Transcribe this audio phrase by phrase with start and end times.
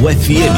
[0.00, 0.52] FM.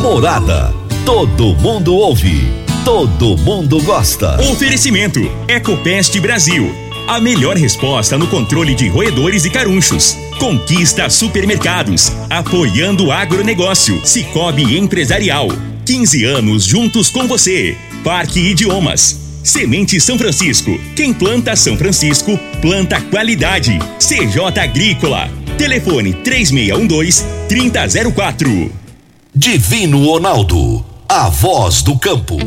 [0.00, 0.72] Morada.
[1.04, 2.42] Todo mundo ouve.
[2.84, 4.40] Todo mundo gosta.
[4.50, 6.70] Oferecimento: Ecopest Brasil.
[7.08, 10.16] A melhor resposta no controle de roedores e carunchos.
[10.38, 12.12] Conquista Supermercados.
[12.28, 14.00] Apoiando o agronegócio.
[14.06, 15.48] Cicobi Empresarial.
[15.86, 17.76] 15 anos juntos com você.
[18.04, 19.18] Parque Idiomas.
[19.42, 20.78] Semente São Francisco.
[20.94, 23.78] Quem planta São Francisco, planta qualidade.
[23.98, 25.39] CJ Agrícola.
[25.60, 28.72] Telefone 3612-3004.
[29.34, 30.82] Divino Ronaldo.
[31.06, 32.38] A voz do campo.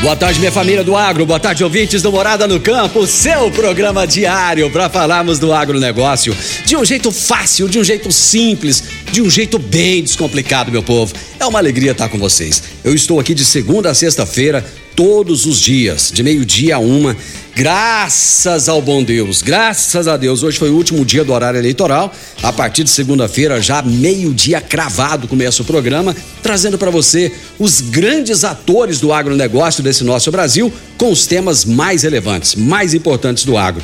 [0.00, 1.26] Boa tarde, minha família do agro.
[1.26, 3.06] Boa tarde, ouvintes do Morada no Campo.
[3.06, 6.34] Seu programa diário para falarmos do agronegócio
[6.64, 8.82] de um jeito fácil, de um jeito simples,
[9.12, 11.12] de um jeito bem descomplicado, meu povo.
[11.38, 12.62] É uma alegria estar com vocês.
[12.82, 14.64] Eu estou aqui de segunda a sexta-feira,
[14.96, 17.14] todos os dias, de meio-dia a uma,
[17.54, 20.42] graças ao bom Deus, graças a Deus.
[20.42, 22.10] Hoje foi o último dia do horário eleitoral.
[22.42, 28.42] A partir de segunda-feira, já meio-dia cravado, começa o programa, trazendo para você os grandes
[28.42, 33.82] atores do agronegócio desse nosso Brasil com os temas mais relevantes, mais importantes do agro.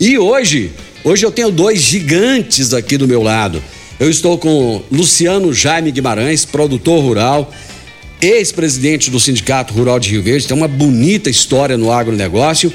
[0.00, 0.72] E hoje,
[1.04, 3.62] hoje eu tenho dois gigantes aqui do meu lado.
[4.00, 7.52] Eu estou com Luciano Jaime Guimarães, produtor rural,
[8.20, 12.72] ex-presidente do Sindicato Rural de Rio Verde, tem uma bonita história no agronegócio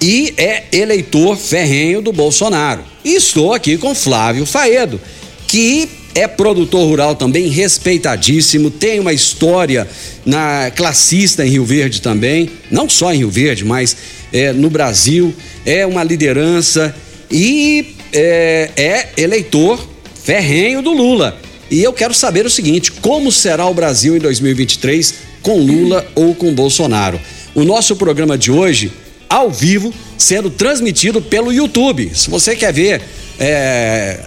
[0.00, 2.82] e é eleitor ferrenho do Bolsonaro.
[3.04, 5.00] E estou aqui com Flávio Faedo,
[5.46, 9.88] que é produtor rural também respeitadíssimo, tem uma história
[10.24, 13.96] na classista em Rio Verde também, não só em Rio Verde, mas
[14.32, 15.34] é, no Brasil,
[15.66, 16.94] é uma liderança
[17.30, 19.84] e é, é eleitor
[20.22, 21.40] ferrenho do Lula.
[21.70, 26.34] E eu quero saber o seguinte: como será o Brasil em 2023 com Lula ou
[26.34, 27.20] com Bolsonaro?
[27.54, 28.92] O nosso programa de hoje,
[29.28, 32.10] ao vivo, sendo transmitido pelo YouTube.
[32.14, 33.02] Se você quer ver,
[33.38, 34.20] é,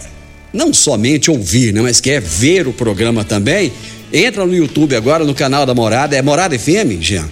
[0.52, 3.72] não somente ouvir, né, mas quer ver o programa também,
[4.12, 6.16] entra no YouTube agora, no canal da Morada.
[6.16, 7.28] É Morada FM, Jean?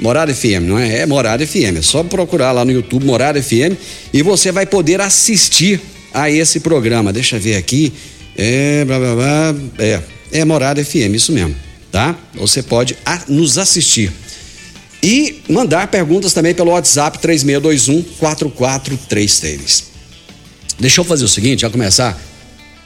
[0.00, 0.98] Morada FM, não é?
[0.98, 1.76] É Morada FM.
[1.78, 3.76] É só procurar lá no YouTube Morada FM
[4.12, 5.80] e você vai poder assistir
[6.12, 7.12] a esse programa.
[7.12, 7.92] Deixa eu ver aqui.
[8.36, 10.00] É, blá, blá, blá, é,
[10.32, 11.54] é Morada FM, isso mesmo,
[11.90, 12.16] tá?
[12.34, 12.96] Você pode
[13.28, 14.12] nos assistir.
[15.02, 19.84] E mandar perguntas também pelo WhatsApp 3621 4433.
[20.78, 22.18] Deixa eu fazer o seguinte, já começar.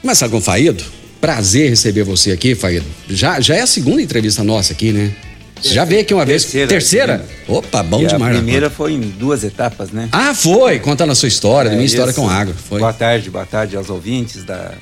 [0.00, 0.84] Começar com o Faído.
[1.20, 2.86] Prazer receber você aqui, Faído.
[3.08, 5.12] Já, já é a segunda entrevista nossa aqui, né?
[5.60, 6.84] Você já veio aqui uma Terceira, vez?
[6.84, 7.26] Terceira?
[7.48, 8.32] Opa, bom E demais.
[8.32, 8.42] A né?
[8.42, 10.08] primeira foi em duas etapas, né?
[10.12, 10.78] Ah, foi!
[10.80, 12.20] Contando a sua história, a minha É, história isso.
[12.20, 12.54] com água.
[12.68, 12.80] Foi.
[12.80, 14.74] Boa tarde, boa tarde aos ouvintes da,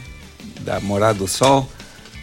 [0.62, 1.68] da Morada do Sol.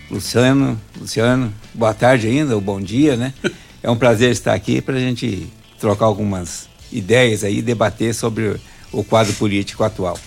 [0.09, 3.33] Luciano, Luciano, boa tarde ainda, ou bom dia, né?
[3.81, 5.47] É um prazer estar aqui para a gente
[5.79, 8.59] trocar algumas ideias aí, debater sobre
[8.91, 10.19] o quadro político atual.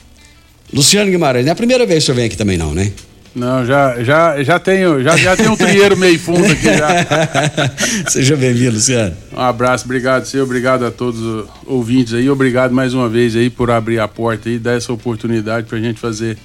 [0.73, 2.91] Luciano Guimarães, não é a primeira vez que o senhor vem aqui também, não, né?
[3.35, 8.09] Não, já, já, já tenho, já, já tenho um trieiro meio fundo aqui já.
[8.09, 9.15] Seja bem-vindo, Luciano.
[9.37, 13.51] Um abraço, obrigado, senhor, obrigado a todos os ouvintes aí, obrigado mais uma vez aí
[13.51, 16.39] por abrir a porta e dar essa oportunidade pra gente fazer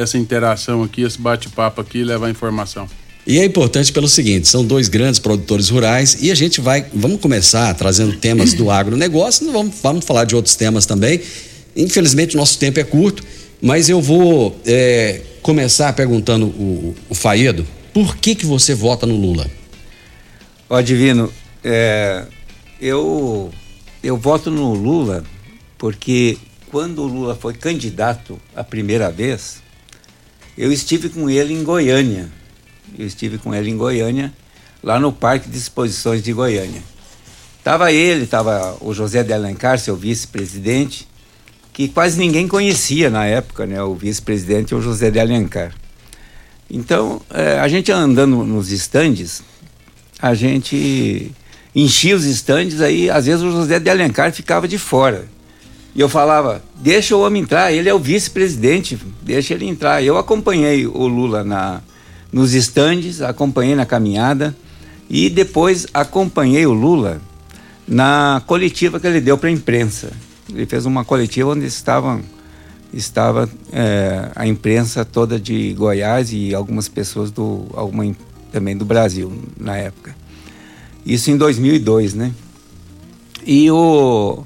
[0.00, 2.88] essa interação aqui, esse bate-papo aqui e levar informação.
[3.26, 7.20] E é importante pelo seguinte, são dois grandes produtores rurais e a gente vai, vamos
[7.20, 11.20] começar trazendo temas do agronegócio, não vamos, vamos falar de outros temas também.
[11.76, 13.22] Infelizmente, nosso tempo é curto,
[13.60, 19.16] mas eu vou é, começar perguntando o, o Faedo, por que que você vota no
[19.16, 19.46] Lula?
[20.68, 21.30] Ó, Divino,
[21.62, 22.24] é,
[22.80, 23.50] eu,
[24.02, 25.24] eu voto no Lula
[25.76, 26.38] porque
[26.70, 29.62] quando o Lula foi candidato a primeira vez,
[30.56, 32.28] eu estive com ele em Goiânia.
[32.98, 34.32] Eu estive com ele em Goiânia,
[34.82, 36.82] lá no Parque de Exposições de Goiânia.
[37.62, 41.06] Tava ele, tava o José de Alencar, seu vice-presidente,
[41.72, 43.82] que quase ninguém conhecia na época, né?
[43.82, 45.74] O vice-presidente, o José de Alencar.
[46.70, 49.42] Então, eh, a gente andando nos estandes,
[50.20, 51.32] a gente
[51.74, 55.28] enchia os estandes, aí às vezes o José de Alencar ficava de fora.
[55.94, 60.02] E eu falava, deixa o homem entrar, ele é o vice-presidente, deixa ele entrar.
[60.02, 61.80] Eu acompanhei o Lula na,
[62.32, 64.56] nos estandes, acompanhei na caminhada
[65.08, 67.20] e depois acompanhei o Lula
[67.86, 70.12] na coletiva que ele deu para a imprensa.
[70.48, 72.22] Ele fez uma coletiva onde estavam
[72.92, 78.14] estava eh, a imprensa toda de Goiás e algumas pessoas do alguma
[78.50, 80.14] também do Brasil na época.
[81.06, 82.32] Isso em 2002, né?
[83.46, 84.44] E o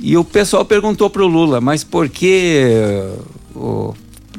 [0.00, 3.14] e o pessoal perguntou para o Lula, mas por que eh,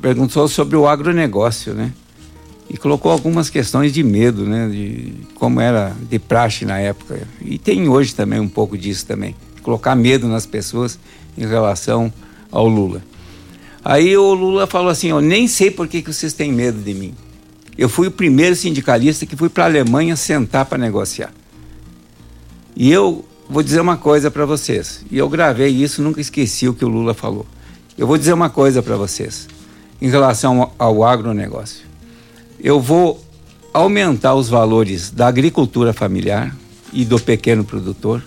[0.01, 1.93] perguntou sobre o agronegócio, né?
[2.69, 4.67] E colocou algumas questões de medo, né?
[4.67, 7.27] De como era de praxe na época.
[7.41, 9.35] E tem hoje também um pouco disso também.
[9.61, 10.99] Colocar medo nas pessoas
[11.37, 12.11] em relação
[12.51, 13.01] ao Lula.
[13.85, 16.93] Aí o Lula falou assim: Eu nem sei por que, que vocês têm medo de
[16.93, 17.13] mim.
[17.77, 21.33] Eu fui o primeiro sindicalista que fui para a Alemanha sentar para negociar.
[22.75, 26.73] E eu vou dizer uma coisa para vocês, e eu gravei isso, nunca esqueci o
[26.73, 27.45] que o Lula falou.
[27.97, 29.47] Eu vou dizer uma coisa para vocês
[30.01, 31.85] em relação ao agronegócio.
[32.59, 33.23] Eu vou
[33.73, 36.55] aumentar os valores da agricultura familiar
[36.91, 38.23] e do pequeno produtor.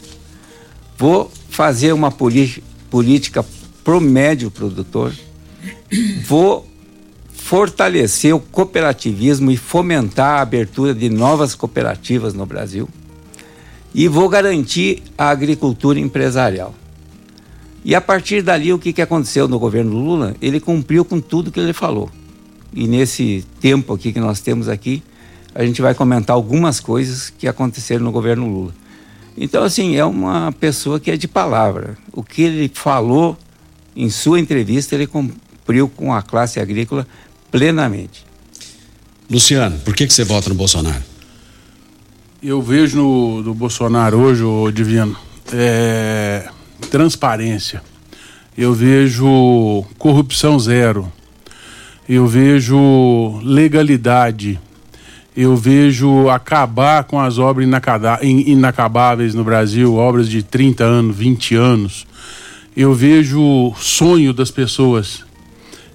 [0.98, 3.44] Vou fazer uma política
[3.82, 5.12] pro médio produtor.
[6.26, 6.66] Vou
[7.32, 12.88] fortalecer o cooperativismo e fomentar a abertura de novas cooperativas no Brasil.
[13.94, 16.74] E vou garantir a agricultura empresarial.
[17.84, 20.34] E a partir dali, o que, que aconteceu no governo Lula?
[20.42, 22.10] Ele cumpriu com tudo que ele falou.
[22.74, 25.02] E nesse tempo aqui que nós temos aqui,
[25.54, 28.74] a gente vai comentar algumas coisas que aconteceram no governo Lula.
[29.38, 31.96] Então, assim, é uma pessoa que é de palavra.
[32.12, 33.36] O que ele falou
[33.94, 37.06] em sua entrevista, ele cumpriu com a classe agrícola
[37.50, 38.26] plenamente.
[39.30, 41.02] Luciano, por que, que você vota no Bolsonaro?
[42.48, 45.16] Eu vejo no, no Bolsonaro hoje, o Divino,
[45.52, 46.48] é,
[46.92, 47.82] transparência.
[48.56, 51.12] Eu vejo corrupção zero.
[52.08, 54.60] Eu vejo legalidade.
[55.36, 57.68] Eu vejo acabar com as obras
[58.22, 62.06] inacabáveis no Brasil, obras de 30 anos, 20 anos.
[62.76, 65.24] Eu vejo sonho das pessoas.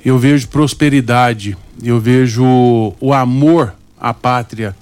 [0.03, 1.57] Eu vejo prosperidade.
[1.81, 2.43] Eu vejo
[2.99, 4.75] o amor à pátria.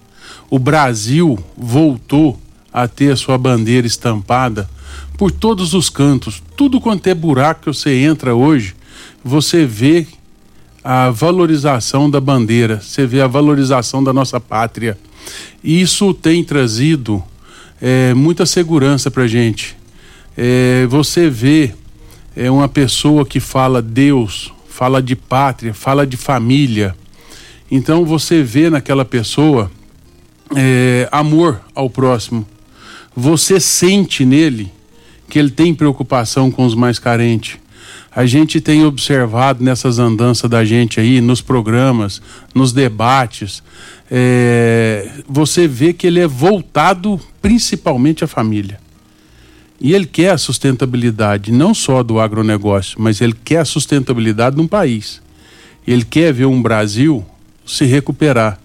[0.50, 2.40] O Brasil voltou
[2.74, 4.70] a ter a sua bandeira estampada
[5.18, 6.42] por todos os cantos.
[6.56, 8.76] Tudo quanto é buraco que você entra hoje,
[9.24, 10.08] você vê
[10.84, 14.98] a valorização da bandeira, você vê a valorização da nossa pátria.
[15.64, 17.24] Isso tem trazido
[17.82, 19.78] é, muita segurança para gente.
[20.38, 21.74] É, você vê
[22.36, 26.96] é, uma pessoa que fala Deus, fala de pátria, fala de família.
[27.70, 29.70] Então você vê naquela pessoa
[30.56, 32.46] é, amor ao próximo.
[33.16, 34.72] Você sente nele
[35.30, 37.58] que ele tem preocupação com os mais carentes.
[38.12, 42.22] A gente tem observado nessas andanças da gente aí, nos programas,
[42.54, 43.62] nos debates,
[44.10, 48.80] é, você vê que ele é voltado principalmente à família.
[49.80, 54.62] E ele quer a sustentabilidade não só do agronegócio, mas ele quer a sustentabilidade de
[54.62, 55.22] um país.
[55.88, 57.26] Ele quer ver um Brasil
[57.66, 58.60] se recuperar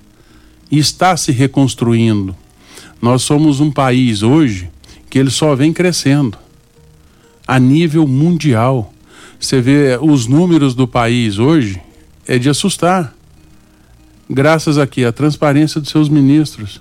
[0.71, 2.35] e está se reconstruindo.
[3.01, 4.71] Nós somos um país hoje
[5.11, 6.39] que ele só vem crescendo
[7.47, 8.93] a nível mundial.
[9.39, 11.81] Você vê os números do país hoje,
[12.27, 13.15] é de assustar.
[14.29, 16.81] Graças aqui à transparência dos seus ministros.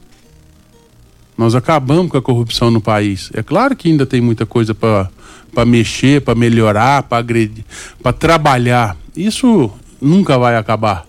[1.37, 3.29] Nós acabamos com a corrupção no país.
[3.33, 7.65] É claro que ainda tem muita coisa para mexer, para melhorar, para agredir,
[8.01, 8.95] para trabalhar.
[9.15, 9.69] Isso
[9.99, 11.05] nunca vai acabar.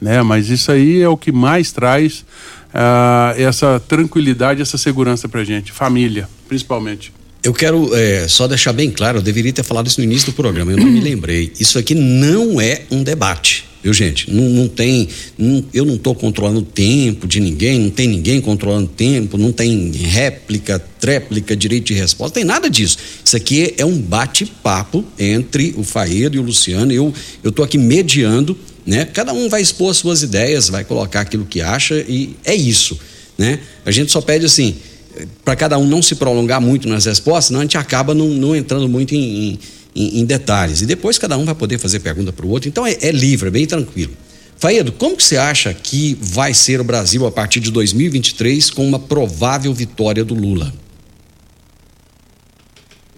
[0.00, 0.22] Né?
[0.22, 2.24] Mas isso aí é o que mais traz
[2.74, 5.72] uh, essa tranquilidade, essa segurança para gente.
[5.72, 7.12] Família, principalmente.
[7.42, 10.34] Eu quero é, só deixar bem claro, eu deveria ter falado isso no início do
[10.34, 11.50] programa, eu não me lembrei.
[11.58, 14.30] Isso aqui não é um debate, viu, gente?
[14.30, 15.08] Não, não tem.
[15.38, 19.38] Não, eu não estou controlando o tempo de ninguém, não tem ninguém controlando o tempo,
[19.38, 22.98] não tem réplica, tréplica, direito de resposta, tem nada disso.
[23.24, 26.92] Isso aqui é um bate-papo entre o Faedo e o Luciano.
[26.92, 28.54] Eu estou aqui mediando,
[28.86, 29.04] né?
[29.04, 32.98] Cada um vai expor suas ideias, vai colocar aquilo que acha e é isso,
[33.36, 33.60] né?
[33.84, 34.76] A gente só pede assim
[35.44, 38.54] para cada um não se prolongar muito nas respostas, senão a gente acaba não, não
[38.54, 39.58] entrando muito em,
[39.94, 40.82] em, em, detalhes.
[40.82, 42.68] E depois cada um vai poder fazer pergunta para o outro.
[42.68, 44.12] Então é, é, livre, é bem tranquilo.
[44.56, 48.86] Faedo, como que você acha que vai ser o Brasil a partir de 2023 com
[48.86, 50.72] uma provável vitória do Lula?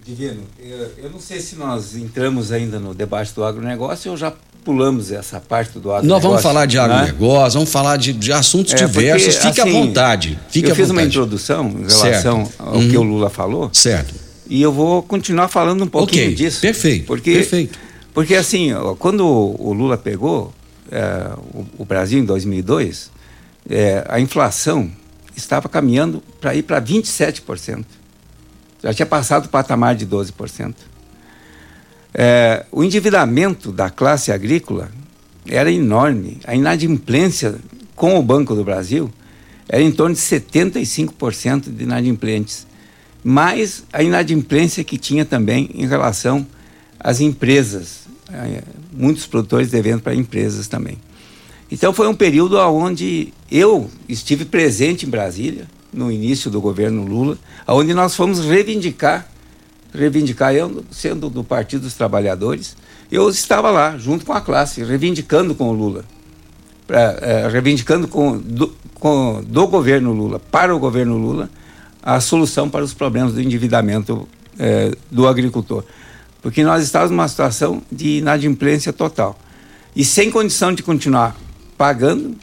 [0.05, 4.33] Divino, eu, eu não sei se nós entramos ainda no debate do agronegócio ou já
[4.63, 6.09] pulamos essa parte do agronegócio.
[6.09, 6.83] Nós vamos falar de né?
[6.83, 7.53] agronegócio, né?
[7.53, 9.35] vamos falar de, de assuntos é, diversos.
[9.35, 10.39] Fique assim, à vontade.
[10.49, 12.63] Fique eu fiz uma introdução em relação certo.
[12.63, 12.89] ao uhum.
[12.89, 13.69] que o Lula falou.
[13.73, 14.13] Certo.
[14.47, 16.35] E eu vou continuar falando um pouquinho okay.
[16.35, 16.61] disso.
[16.61, 17.05] Perfeito.
[17.05, 17.79] Porque, perfeito.
[18.13, 20.53] Porque assim, quando o Lula pegou
[20.91, 23.11] é, o, o, Brasil em 2002,
[23.69, 24.91] é, a inflação
[25.35, 27.83] estava caminhando para ir para 27%.
[28.83, 30.75] Já tinha passado o patamar de 12%.
[32.13, 34.91] É, o endividamento da classe agrícola
[35.47, 36.39] era enorme.
[36.45, 37.55] A inadimplência
[37.95, 39.11] com o Banco do Brasil
[39.67, 42.67] era em torno de 75% de inadimplentes.
[43.23, 46.45] Mais a inadimplência que tinha também em relação
[46.99, 48.03] às empresas.
[48.31, 50.97] É, muitos produtores devendo para empresas também.
[51.71, 57.37] Então foi um período onde eu estive presente em Brasília, no início do governo Lula,
[57.67, 59.27] onde nós fomos reivindicar
[59.93, 62.75] reivindicar, eu sendo do Partido dos Trabalhadores,
[63.11, 66.03] eu estava lá, junto com a classe, reivindicando com o Lula,
[66.87, 71.49] pra, é, reivindicando com do, com, do governo Lula, para o governo Lula,
[72.01, 75.83] a solução para os problemas do endividamento é, do agricultor.
[76.41, 79.39] Porque nós estávamos numa situação de inadimplência total.
[79.95, 81.35] E sem condição de continuar
[81.77, 82.35] pagando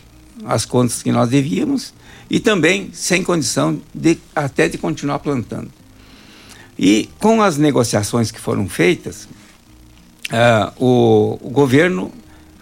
[0.45, 1.93] as contas que nós devíamos
[2.31, 5.80] e também sem condição de até de continuar plantando.
[6.83, 9.29] E com as negociações que foram feitas,
[10.33, 12.11] uh, o, o, governo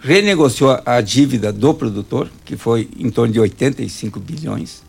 [0.01, 4.83] renegociou a dívida do produtor, que foi em torno de 85 bilhões,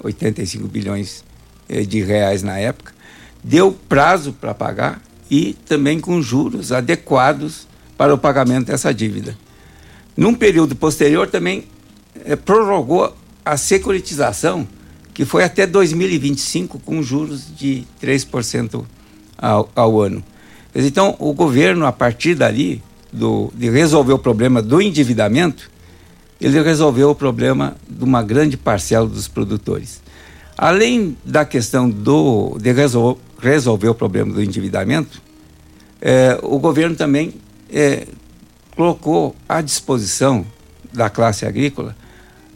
[0.00, 1.24] 85 bilhões
[1.68, 2.94] eh, de reais na época,
[3.42, 7.66] deu prazo para pagar e também com juros adequados
[7.98, 9.36] para o pagamento dessa dívida.
[10.16, 11.64] Num período posterior também
[12.24, 14.68] eh, prorrogou a securitização,
[15.12, 18.84] que foi até 2025 com juros de 3%
[19.36, 20.22] ao, ao ano.
[20.74, 25.70] Então, o governo, a partir dali, do, de resolver o problema do endividamento,
[26.40, 30.00] ele resolveu o problema de uma grande parcela dos produtores.
[30.56, 35.20] Além da questão do, de resol, resolver o problema do endividamento,
[36.00, 37.34] é, o governo também
[37.70, 38.06] é,
[38.76, 40.46] colocou à disposição
[40.92, 41.96] da classe agrícola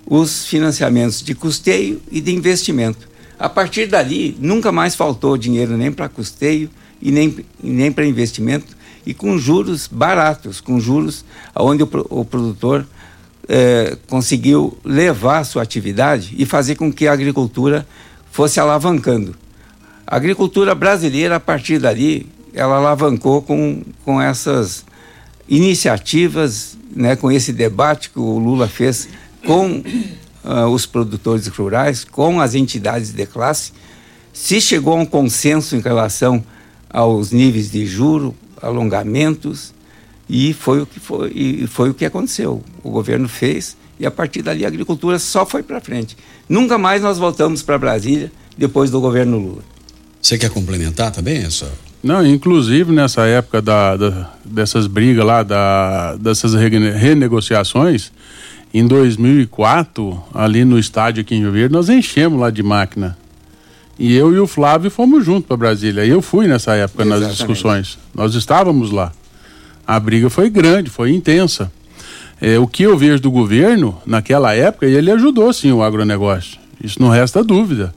[0.07, 3.09] os financiamentos de custeio e de investimento.
[3.39, 6.71] A partir dali, nunca mais faltou dinheiro nem para custeio
[7.01, 12.87] e nem, nem para investimento, e com juros baratos, com juros onde o, o produtor
[13.49, 17.87] é, conseguiu levar a sua atividade e fazer com que a agricultura
[18.31, 19.35] fosse alavancando.
[20.07, 24.85] A agricultura brasileira, a partir dali, ela alavancou com, com essas
[25.49, 29.09] iniciativas, né, com esse debate que o Lula fez
[29.47, 29.83] com
[30.45, 33.73] uh, os produtores rurais, com as entidades de classe,
[34.33, 36.45] se chegou a um consenso em relação
[36.91, 39.73] aos níveis de juro, alongamentos,
[40.29, 42.63] e foi o que foi, e foi o que aconteceu.
[42.83, 46.17] O governo fez e a partir dali a agricultura só foi para frente.
[46.49, 49.63] Nunca mais nós voltamos para Brasília depois do governo Lula.
[50.21, 51.71] Você quer complementar também essa?
[52.03, 58.13] Não, inclusive nessa época da, da dessas brigas lá, da, dessas renegociações,
[58.75, 63.17] em 2004, ali no estádio aqui em Rio Verde, nós enchemos lá de máquina.
[63.97, 66.05] E eu e o Flávio fomos juntos para Brasília.
[66.05, 67.29] Eu fui nessa época Exatamente.
[67.29, 67.99] nas discussões.
[68.13, 69.13] Nós estávamos lá.
[69.87, 71.71] A briga foi grande, foi intensa.
[72.41, 76.59] É, o que eu vejo do governo, naquela época, ele ajudou sim o agronegócio.
[76.83, 77.95] Isso não resta dúvida.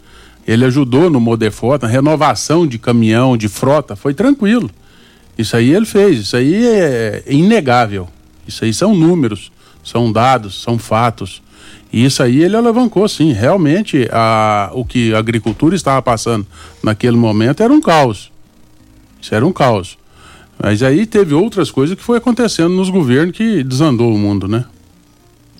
[0.47, 4.69] Ele ajudou no Modefota, na renovação de caminhão, de frota, foi tranquilo.
[5.35, 8.07] Isso aí ele fez, isso aí é inegável.
[8.47, 9.51] Isso aí são números
[9.89, 11.41] são dados, são fatos.
[11.91, 13.31] E isso aí ele alavancou, sim.
[13.31, 16.45] Realmente, a, o que a agricultura estava passando
[16.83, 18.31] naquele momento era um caos.
[19.21, 19.97] Isso era um caos.
[20.61, 24.65] Mas aí teve outras coisas que foi acontecendo nos governos que desandou o mundo, né?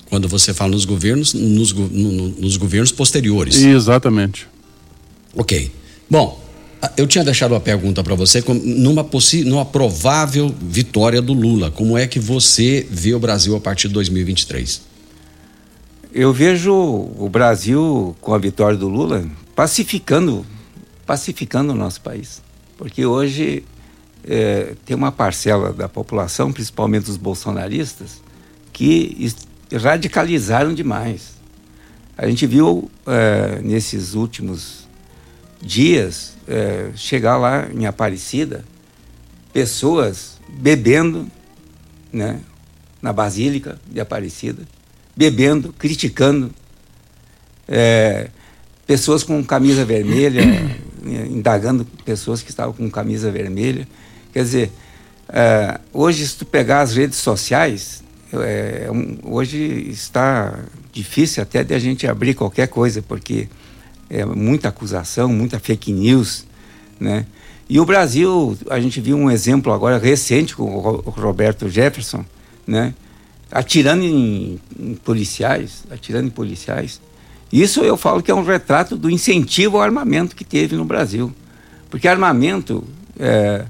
[0.09, 3.61] Quando você fala nos governos, nos, no, nos governos posteriores.
[3.61, 4.47] Exatamente.
[5.35, 5.71] Ok.
[6.09, 6.41] Bom,
[6.95, 9.05] eu tinha deixado uma pergunta para você numa,
[9.45, 11.71] numa provável vitória do Lula.
[11.71, 14.81] Como é que você vê o Brasil a partir de 2023?
[16.13, 20.45] Eu vejo o Brasil com a vitória do Lula pacificando,
[21.05, 22.41] pacificando o nosso país,
[22.77, 23.63] porque hoje
[24.23, 28.21] é, tem uma parcela da população, principalmente os bolsonaristas,
[28.71, 29.31] que
[29.73, 31.37] radicalizaram demais.
[32.17, 34.87] A gente viu é, nesses últimos
[35.61, 38.63] dias é, chegar lá em Aparecida,
[39.53, 41.29] pessoas bebendo,
[42.11, 42.39] né,
[43.01, 44.63] na Basílica de Aparecida,
[45.15, 46.51] bebendo, criticando,
[47.67, 48.29] é,
[48.85, 50.41] pessoas com camisa vermelha,
[51.29, 53.87] indagando pessoas que estavam com camisa vermelha.
[54.31, 54.71] Quer dizer,
[55.29, 58.87] é, hoje, se tu pegar as redes sociais, é,
[59.23, 60.57] hoje está
[60.91, 63.49] difícil até de a gente abrir qualquer coisa, porque
[64.09, 66.45] é, muita acusação, muita fake news,
[66.99, 67.25] né?
[67.69, 72.23] E o Brasil, a gente viu um exemplo agora recente com o Roberto Jefferson,
[72.65, 72.93] né?
[73.51, 77.01] Atirando em, em policiais, atirando em policiais.
[77.51, 81.33] Isso eu falo que é um retrato do incentivo ao armamento que teve no Brasil.
[81.89, 82.83] Porque armamento,
[83.19, 83.65] é,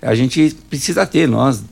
[0.00, 1.62] a gente precisa ter, nós,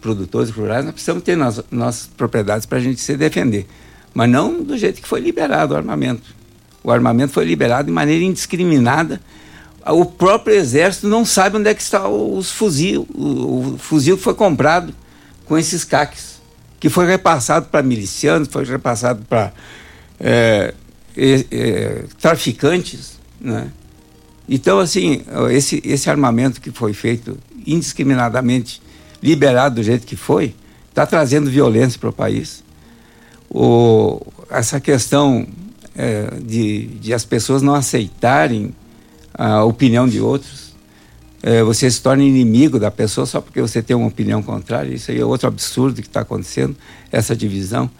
[0.00, 3.66] produtores rurais, nós precisamos ter nas nossas propriedades para a gente se defender.
[4.12, 6.41] Mas não do jeito que foi liberado o armamento.
[6.84, 9.20] O armamento foi liberado de maneira indiscriminada.
[9.86, 14.22] O próprio exército não sabe onde é que está os fuzil, o, o fuzil que
[14.22, 14.94] foi comprado
[15.44, 16.40] com esses caques,
[16.78, 19.52] que foi repassado para milicianos, foi repassado para
[20.20, 20.72] é,
[21.16, 23.68] é, traficantes, né?
[24.48, 28.82] Então, assim, esse, esse armamento que foi feito indiscriminadamente
[29.22, 30.54] liberado do jeito que foi,
[30.88, 32.62] está trazendo violência para o país.
[33.48, 34.20] O,
[34.50, 35.46] essa questão
[35.96, 38.74] é, de, de as pessoas não aceitarem
[39.34, 40.72] a opinião de outros,
[41.42, 44.94] é, você se torna inimigo da pessoa só porque você tem uma opinião contrária.
[44.94, 46.76] Isso aí é outro absurdo que está acontecendo,
[47.10, 47.90] essa divisão.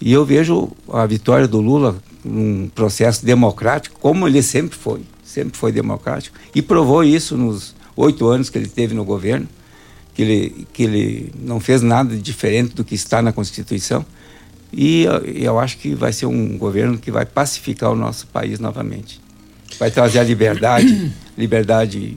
[0.00, 5.58] E eu vejo a vitória do Lula num processo democrático, como ele sempre foi, sempre
[5.58, 9.46] foi democrático, e provou isso nos oito anos que ele teve no governo,
[10.14, 14.04] que ele, que ele não fez nada diferente do que está na Constituição.
[14.72, 19.20] E eu, acho que vai ser um governo que vai pacificar o nosso país novamente.
[19.78, 22.16] Vai trazer a liberdade, liberdade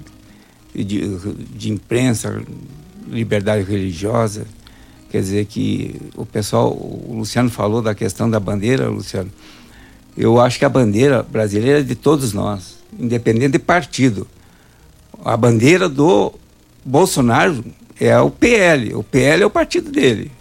[0.74, 1.18] de,
[1.56, 2.42] de imprensa,
[3.10, 4.46] liberdade religiosa.
[5.10, 9.32] Quer dizer que o pessoal, o Luciano falou da questão da bandeira, Luciano.
[10.16, 14.28] Eu acho que a bandeira brasileira é de todos nós, independente de partido.
[15.26, 16.34] A bandeira do
[16.86, 17.64] Bolsonaro
[18.00, 18.94] é o PL.
[18.94, 20.32] O PL é o partido dele.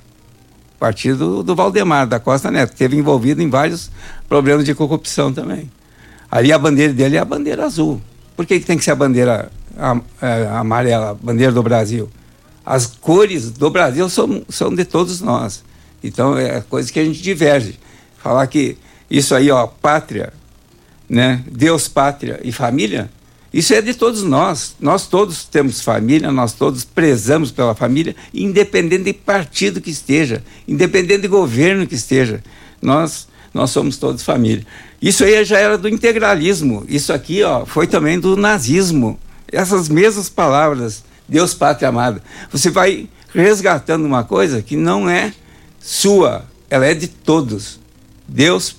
[0.82, 3.88] Partido do Valdemar, da Costa Neto, que esteve envolvido em vários
[4.28, 5.70] problemas de corrupção também.
[6.28, 8.02] Ali a bandeira dele é a bandeira azul.
[8.34, 9.48] Por que, que tem que ser a bandeira
[10.20, 12.10] é, amarela, a bandeira do Brasil?
[12.66, 15.62] As cores do Brasil são, são de todos nós.
[16.02, 17.78] Então é coisa que a gente diverge.
[18.18, 18.76] Falar que
[19.08, 20.32] isso aí, ó, pátria,
[21.08, 21.44] né?
[21.48, 23.08] Deus, pátria e família,
[23.52, 24.74] isso é de todos nós.
[24.80, 31.22] Nós todos temos família, nós todos prezamos pela família, independente de partido que esteja, independente
[31.22, 32.42] de governo que esteja.
[32.80, 34.66] Nós nós somos todos família.
[35.00, 36.84] Isso aí já era do integralismo.
[36.88, 39.18] Isso aqui, ó, foi também do nazismo.
[39.50, 42.22] Essas mesmas palavras, Deus, pátria amada.
[42.50, 45.34] Você vai resgatando uma coisa que não é
[45.78, 47.78] sua, ela é de todos.
[48.26, 48.76] Deus,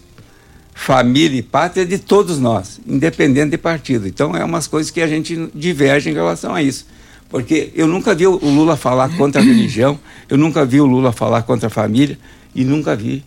[0.74, 4.08] família e pátria de todos nós, independente de partido.
[4.08, 6.86] Então é umas coisas que a gente diverge em relação a isso.
[7.30, 10.00] Porque eu nunca vi o Lula falar contra a religião,
[10.30, 12.18] eu nunca vi o Lula falar contra a família
[12.54, 13.24] e nunca vi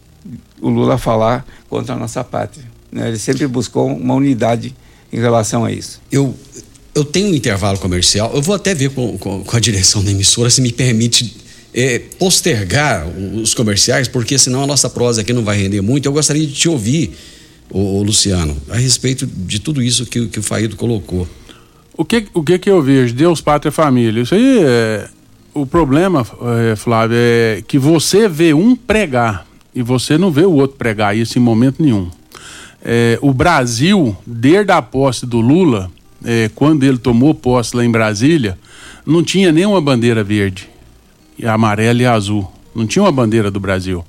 [0.61, 2.65] o Lula falar contra a nossa pátria.
[2.91, 3.09] Né?
[3.09, 4.75] Ele sempre buscou uma unidade
[5.13, 6.01] em relação a isso.
[6.11, 6.35] Eu,
[6.95, 10.11] eu tenho um intervalo comercial, eu vou até ver com, com, com a direção da
[10.11, 11.37] emissora se me permite
[11.75, 16.07] é, postergar os comerciais, porque senão a nossa prosa aqui não vai render muito.
[16.07, 17.13] Eu gostaria de te ouvir
[17.71, 21.29] o, Luciano, a respeito de tudo isso que, que o Faído colocou.
[21.97, 23.15] O que, o que que eu vejo?
[23.15, 24.23] Deus, pátria, família.
[24.23, 25.09] Isso aí é.
[25.55, 26.27] O problema,
[26.71, 31.17] é, Flávio, é que você vê um pregar e você não vê o outro pregar
[31.17, 32.11] isso em momento nenhum.
[32.85, 35.91] É, o Brasil, desde a posse do Lula,
[36.23, 38.59] é, quando ele tomou posse lá em Brasília,
[39.05, 40.69] não tinha nenhuma bandeira verde,
[41.45, 42.51] amarela e azul.
[42.75, 44.05] Não tinha uma bandeira do Brasil.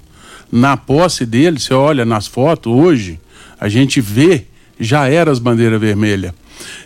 [0.51, 3.19] Na posse dele, você olha nas fotos hoje,
[3.59, 4.45] a gente vê,
[4.79, 6.33] já era as bandeiras vermelhas.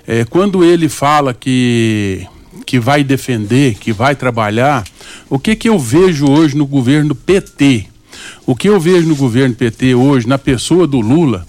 [0.08, 2.26] É, quando ele fala que,
[2.66, 4.84] que vai defender, que vai trabalhar,
[5.30, 7.88] o que, que eu vejo hoje no governo PT?
[8.46, 11.46] O que eu vejo no governo PT hoje, na pessoa do Lula,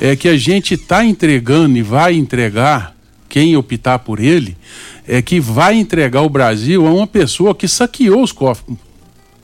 [0.00, 2.94] é que a gente está entregando e vai entregar,
[3.28, 4.56] quem optar por ele,
[5.06, 8.76] é que vai entregar o Brasil a uma pessoa que saqueou os cofres.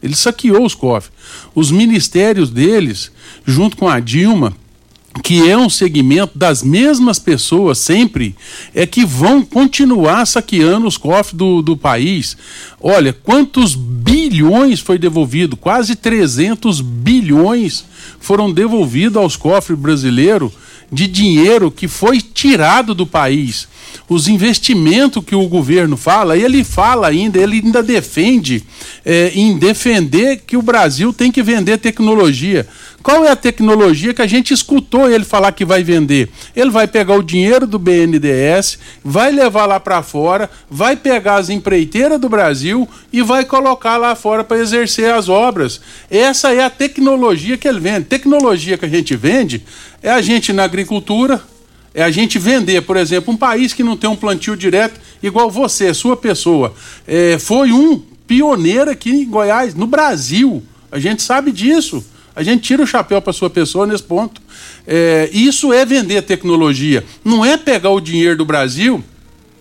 [0.03, 1.13] Ele saqueou os cofres.
[1.55, 3.13] Os ministérios deles,
[3.47, 4.53] junto com a Dilma,
[5.21, 8.35] que é um segmento das mesmas pessoas sempre,
[8.75, 12.37] é que vão continuar saqueando os cofres do, do país.
[12.81, 15.57] Olha, quantos bilhões foi devolvido?
[15.57, 17.85] Quase 300 bilhões
[18.21, 20.53] foram devolvidos aos cofres brasileiros
[20.93, 23.67] de dinheiro que foi tirado do país.
[24.09, 28.63] Os investimentos que o governo fala, ele fala ainda, ele ainda defende
[29.05, 32.67] é, em defender que o Brasil tem que vender tecnologia.
[33.03, 36.31] Qual é a tecnologia que a gente escutou ele falar que vai vender?
[36.55, 41.49] Ele vai pegar o dinheiro do BNDES, vai levar lá para fora, vai pegar as
[41.49, 45.81] empreiteiras do Brasil e vai colocar lá fora para exercer as obras.
[46.11, 47.92] Essa é a tecnologia que ele vende.
[48.01, 49.63] Tecnologia que a gente vende
[50.03, 51.43] é a gente na agricultura,
[51.95, 55.51] é a gente vender, por exemplo, um país que não tem um plantio direto, igual
[55.51, 56.75] você, sua pessoa,
[57.07, 60.63] é, foi um pioneiro aqui em Goiás, no Brasil.
[60.91, 62.05] A gente sabe disso.
[62.35, 64.41] A gente tira o chapéu para sua pessoa nesse ponto.
[64.87, 67.05] É, isso é vender tecnologia.
[67.23, 69.05] Não é pegar o dinheiro do Brasil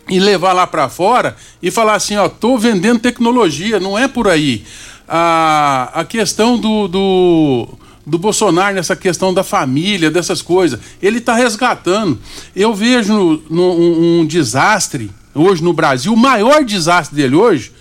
[0.10, 3.80] e levar lá para fora e falar assim, ó, tô vendendo tecnologia.
[3.80, 4.64] Não é por aí.
[5.08, 7.68] A, a questão do, do,
[8.06, 12.20] do Bolsonaro nessa questão da família, dessas coisas, ele está resgatando.
[12.56, 17.72] Eu vejo no, no, um, um, desastre hoje no Brasil, o maior desastre dele hoje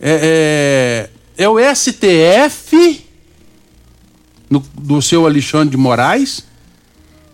[0.00, 3.04] é, é, é o STF
[4.48, 6.44] no, do seu Alexandre de Moraes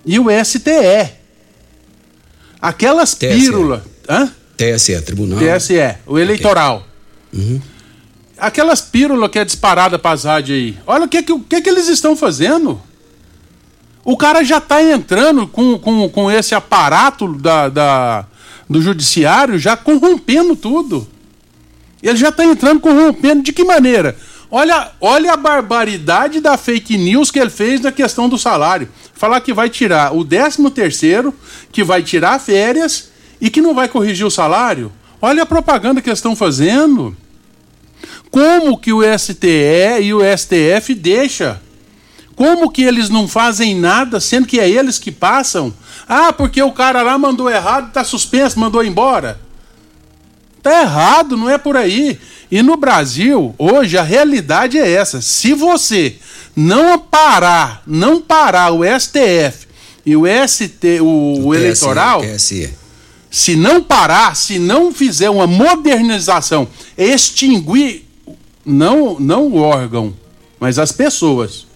[0.05, 1.13] e o STE.
[2.61, 3.83] Aquelas pílulas.
[4.09, 4.31] Hã?
[4.57, 5.39] TSE, Tribunal.
[5.39, 6.87] TSE, o eleitoral.
[7.33, 7.45] Okay.
[7.45, 7.61] Uhum.
[8.47, 11.69] Aquelas pílulas que é disparada para as rádios aí, olha o que, que, que, que
[11.69, 12.81] eles estão fazendo.
[14.05, 18.27] O cara já está entrando com, com, com esse aparato da, da,
[18.69, 21.09] do judiciário já corrompendo tudo.
[22.03, 23.43] Ele já está entrando corrompendo.
[23.43, 24.15] De que maneira?
[24.51, 28.91] Olha, olha a barbaridade da fake news que ele fez na questão do salário.
[29.15, 31.35] Falar que vai tirar o 13 terceiro,
[31.73, 34.93] que vai tirar férias e que não vai corrigir o salário.
[35.21, 37.17] Olha a propaganda que eles estão fazendo.
[38.35, 41.63] Como que o STE e o STF deixa?
[42.35, 45.73] Como que eles não fazem nada, sendo que é eles que passam?
[46.09, 49.39] Ah, porque o cara lá mandou errado, tá suspenso, mandou embora.
[50.61, 52.19] Tá errado, não é por aí.
[52.51, 55.21] E no Brasil, hoje, a realidade é essa.
[55.21, 56.17] Se você
[56.57, 59.69] não parar, não parar o STF
[60.05, 62.75] e o ST, o, o eleitoral, TSE.
[63.31, 66.67] se não parar, se não fizer uma modernização,
[66.99, 68.04] extinguir
[68.65, 70.15] não, não o órgão,
[70.59, 71.67] mas as pessoas.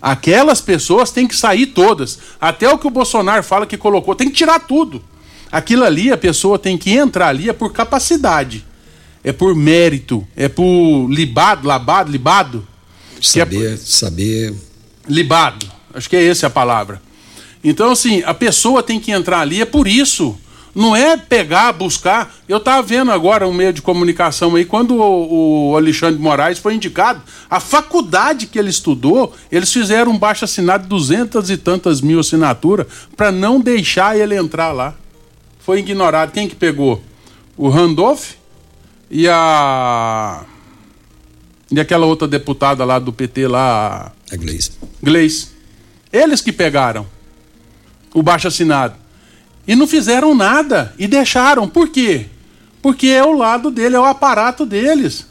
[0.00, 2.18] Aquelas pessoas têm que sair todas.
[2.40, 5.02] Até o que o Bolsonaro fala que colocou, tem que tirar tudo.
[5.50, 8.64] Aquilo ali, a pessoa tem que entrar ali é por capacidade,
[9.22, 12.66] é por mérito, é por libado, labado, libado.
[13.22, 14.54] Saber, é saber.
[15.08, 17.00] Libado, acho que é essa a palavra.
[17.62, 20.38] Então, assim, a pessoa tem que entrar ali, é por isso.
[20.74, 22.34] Não é pegar, buscar.
[22.48, 26.74] Eu estava vendo agora um meio de comunicação aí, quando o, o, Alexandre Moraes foi
[26.74, 32.00] indicado, a faculdade que ele estudou, eles fizeram um baixo assinado de duzentas e tantas
[32.00, 34.94] mil assinaturas para não deixar ele entrar lá
[35.64, 36.30] foi ignorado.
[36.30, 37.02] Quem que pegou?
[37.56, 38.32] O Randolph
[39.10, 40.44] e a.
[41.70, 44.12] E aquela outra deputada lá do PT lá.
[44.30, 44.72] A Gleice.
[45.02, 45.48] Gleice.
[46.12, 47.06] Eles que pegaram
[48.12, 48.94] o baixo assinado.
[49.66, 50.94] E não fizeram nada.
[50.98, 51.68] E deixaram.
[51.68, 52.26] Por quê?
[52.82, 55.26] Porque é o lado dele, é o aparato deles.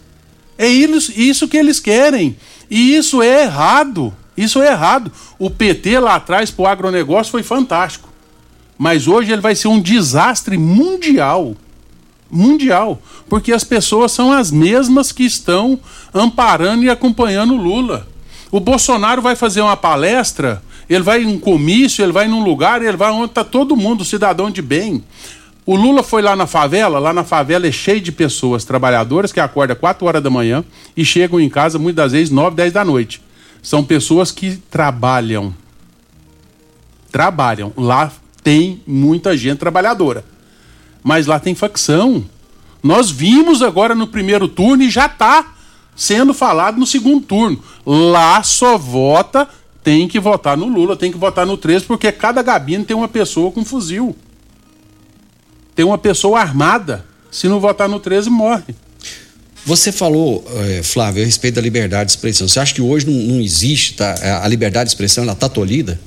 [0.58, 2.36] É isso que eles querem.
[2.70, 4.14] E isso é errado.
[4.36, 5.12] Isso é errado.
[5.38, 8.10] O PT lá atrás pro agronegócio foi fantástico.
[8.78, 11.56] Mas hoje ele vai ser um desastre mundial.
[12.30, 13.02] Mundial.
[13.30, 15.80] Porque as pessoas são as mesmas que estão
[16.14, 18.08] amparando e acompanhando o Lula.
[18.52, 22.82] O Bolsonaro vai fazer uma palestra, ele vai em um comício, ele vai num lugar,
[22.82, 25.04] ele vai onde está todo mundo, cidadão de bem.
[25.66, 29.40] O Lula foi lá na favela, lá na favela é cheio de pessoas trabalhadoras que
[29.40, 30.64] acordam 4 horas da manhã
[30.96, 33.22] e chegam em casa muitas vezes 9, 10 da noite.
[33.62, 35.56] São pessoas que trabalham.
[37.10, 37.72] Trabalham.
[37.78, 38.12] Lá
[38.44, 40.26] tem muita gente trabalhadora.
[41.02, 42.26] Mas lá tem facção.
[42.82, 45.54] Nós vimos agora no primeiro turno e já está
[45.96, 47.64] sendo falado no segundo turno.
[47.86, 49.48] Lá só vota,
[49.84, 53.08] tem que votar no Lula, tem que votar no 13, porque cada gabine tem uma
[53.08, 54.16] pessoa com fuzil.
[55.76, 57.06] Tem uma pessoa armada.
[57.30, 58.76] Se não votar no 13, morre.
[59.66, 62.48] Você falou, eh, Flávio, a respeito da liberdade de expressão.
[62.48, 64.42] Você acha que hoje não, não existe, tá?
[64.44, 66.00] a liberdade de expressão ela está tolhida?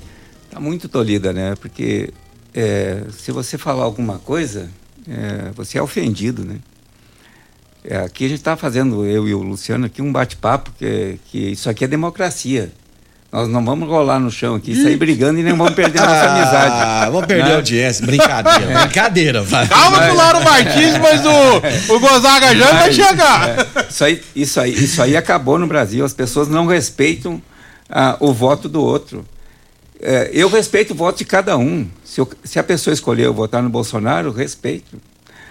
[0.44, 1.54] Está muito tolhida, né?
[1.56, 2.10] Porque
[2.54, 4.70] é, se você falar alguma coisa,
[5.08, 6.58] é, você é ofendido, né?
[7.84, 11.38] É, aqui a gente está fazendo, eu e o Luciano, aqui um bate-papo, que, que
[11.38, 12.72] isso aqui é democracia.
[13.36, 16.24] Nós não vamos rolar no chão aqui, sair brigando e nem vamos perder a nossa
[16.24, 16.74] ah, amizade.
[16.74, 17.52] Ah, vamos perder né?
[17.52, 18.06] a audiência.
[18.06, 18.78] Brincadeira, é.
[18.86, 19.42] brincadeira.
[19.42, 19.68] Vai.
[19.68, 23.58] Calma com o Lauro Martins, mas o, o Gonzaga já vai chegar.
[23.58, 26.02] É, isso, aí, isso, aí, isso aí acabou no Brasil.
[26.02, 27.42] As pessoas não respeitam
[27.90, 29.22] ah, o voto do outro.
[30.00, 31.86] É, eu respeito o voto de cada um.
[32.02, 34.96] Se, eu, se a pessoa escolheu votar no Bolsonaro, respeito.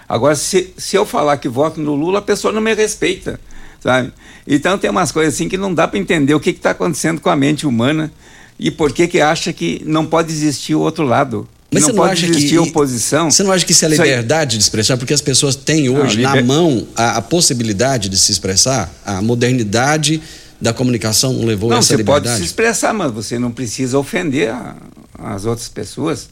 [0.08, 3.38] Agora, se, se eu falar que voto no Lula, a pessoa não me respeita.
[3.80, 4.12] Sabe?
[4.46, 7.30] Então tem umas coisas assim que não dá para entender o que está acontecendo com
[7.30, 8.12] a mente humana
[8.58, 11.48] e por que, que acha que não pode existir o outro lado.
[11.70, 13.30] Mas não, não pode existir que, oposição.
[13.30, 14.96] Você não acha que isso é liberdade isso de expressar?
[14.96, 16.34] Porque as pessoas têm hoje não, liber...
[16.34, 20.22] na mão a, a possibilidade de se expressar, a modernidade
[20.60, 22.28] da comunicação não levou não, essa você liberdade?
[22.28, 24.76] Você pode se expressar, mas você não precisa ofender a,
[25.18, 26.28] as outras pessoas.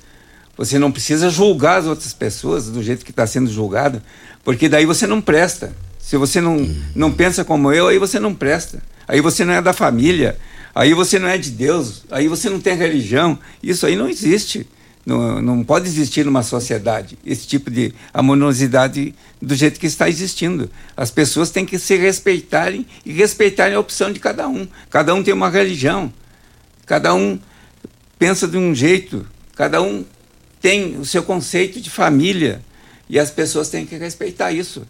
[0.56, 4.02] Você não precisa julgar as outras pessoas do jeito que está sendo julgada,
[4.44, 5.72] porque daí você não presta.
[6.04, 8.82] Se você não, não pensa como eu, aí você não presta.
[9.08, 10.36] Aí você não é da família,
[10.74, 13.38] aí você não é de Deus, aí você não tem religião.
[13.62, 14.68] Isso aí não existe.
[15.06, 20.70] Não, não pode existir numa sociedade esse tipo de amorosidade do jeito que está existindo.
[20.94, 24.68] As pessoas têm que se respeitarem e respeitarem a opção de cada um.
[24.90, 26.12] Cada um tem uma religião,
[26.84, 27.38] cada um
[28.18, 30.04] pensa de um jeito, cada um
[30.60, 32.62] tem o seu conceito de família
[33.08, 34.86] e as pessoas têm que respeitar isso.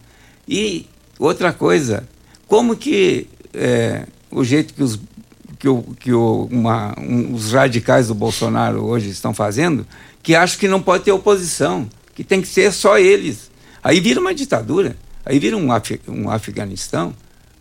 [0.46, 0.86] E
[1.18, 2.08] outra coisa,
[2.46, 4.98] como que é, o jeito que os
[5.58, 9.86] que, o, que o, uma, um, os radicais do Bolsonaro hoje estão fazendo,
[10.22, 13.50] que acham que não pode ter oposição, que tem que ser só eles.
[13.82, 17.14] Aí vira uma ditadura, aí vira um, Af um Afeganistão,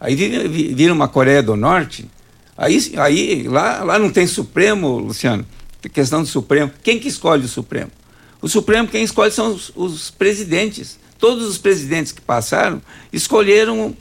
[0.04, 2.10] Aí vira, vira uma Coreia do Norte.
[2.58, 5.46] Aí, aí lá, lá não tem Supremo, Luciano.
[5.94, 6.70] Questão do Supremo.
[6.84, 7.90] Quem que escolhe o Supremo?
[8.42, 11.00] O Supremo, quem escolhe são os, os presidentes.
[11.24, 12.82] Todos os presidentes que passaram
[13.14, 13.96] escolheram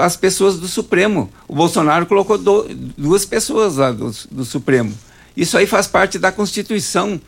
[0.00, 1.30] as pessoas do Supremo.
[1.46, 2.66] O Bolsonaro colocou do,
[2.98, 4.92] duas pessoas lá do, do Supremo.
[5.36, 7.20] Isso aí faz parte da Constituição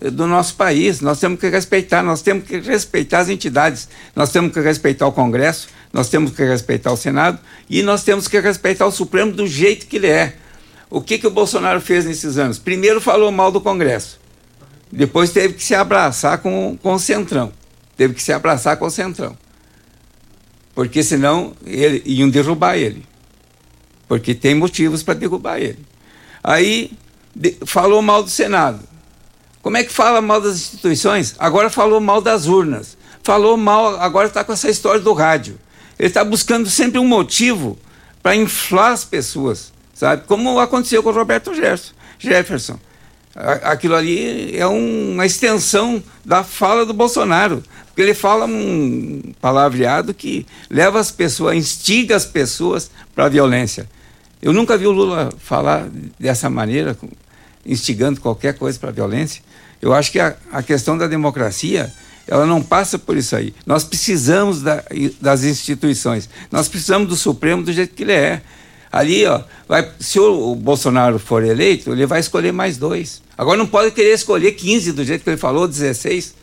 [0.00, 1.02] eh, do nosso país.
[1.02, 5.12] Nós temos que respeitar, nós temos que respeitar as entidades, nós temos que respeitar o
[5.12, 9.46] Congresso, nós temos que respeitar o Senado e nós temos que respeitar o Supremo do
[9.46, 10.36] jeito que ele é.
[10.88, 12.58] O que, que o Bolsonaro fez nesses anos?
[12.58, 14.18] Primeiro falou mal do Congresso,
[14.90, 17.52] depois teve que se abraçar com, com o Centrão.
[17.96, 19.36] Teve que se abraçar com o Centrão.
[20.74, 23.06] Porque senão ele, iam derrubar ele.
[24.08, 25.78] Porque tem motivos para derrubar ele.
[26.42, 26.92] Aí
[27.34, 28.80] de, falou mal do Senado.
[29.62, 31.34] Como é que fala mal das instituições?
[31.38, 32.96] Agora falou mal das urnas.
[33.22, 35.58] Falou mal, agora está com essa história do rádio.
[35.98, 37.78] Ele está buscando sempre um motivo
[38.22, 40.24] para inflar as pessoas, sabe?
[40.26, 41.52] Como aconteceu com o Roberto
[42.18, 42.78] Jefferson.
[43.34, 47.62] Aquilo ali é uma extensão da fala do Bolsonaro.
[47.94, 53.88] Porque ele fala um palavreado que leva as pessoas, instiga as pessoas para a violência.
[54.42, 56.98] Eu nunca vi o Lula falar dessa maneira,
[57.64, 59.44] instigando qualquer coisa para a violência.
[59.80, 61.94] Eu acho que a, a, questão da democracia,
[62.26, 63.54] ela não passa por isso aí.
[63.64, 64.82] Nós precisamos da,
[65.20, 66.28] das instituições.
[66.50, 68.42] Nós precisamos do Supremo do jeito que ele é.
[68.90, 73.22] Ali, ó, vai, se o, o Bolsonaro for eleito, ele vai escolher mais dois.
[73.38, 76.42] Agora não pode querer escolher 15 do jeito que ele falou, 16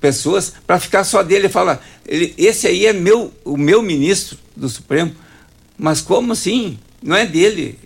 [0.00, 1.42] pessoas para ficar só dele.
[1.42, 5.12] Ele fala, ele, esse aí é meu, o meu ministro do Supremo.
[5.78, 6.78] Mas como assim?
[7.02, 7.78] Não é dele.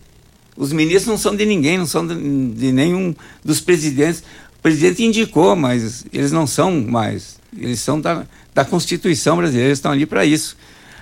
[0.57, 2.15] Os ministros não são de ninguém, não são de,
[2.55, 4.23] de nenhum dos presidentes.
[4.59, 7.39] O presidente indicou, mas eles não são mais.
[7.57, 10.57] Eles são da, da Constituição brasileira, eles estão ali para isso.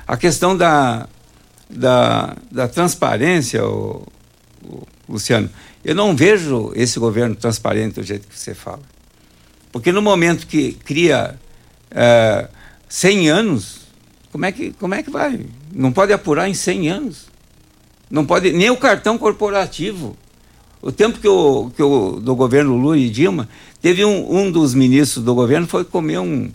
[0.07, 1.09] A questão da,
[1.71, 4.07] da, da transparência, o,
[4.65, 5.49] o, Luciano,
[5.85, 8.83] eu não vejo esse governo transparente do jeito que você fala.
[9.75, 11.37] Porque no momento que cria
[11.91, 12.49] é,
[12.89, 13.81] 100 anos,
[14.31, 15.47] como é, que, como é que vai?
[15.73, 17.27] Não pode apurar em 100 anos.
[18.09, 20.17] Não pode, nem o cartão corporativo.
[20.81, 23.49] O tempo que o, que o do governo Lula e Dilma,
[23.83, 26.53] teve um, um dos ministros do governo foi comer um,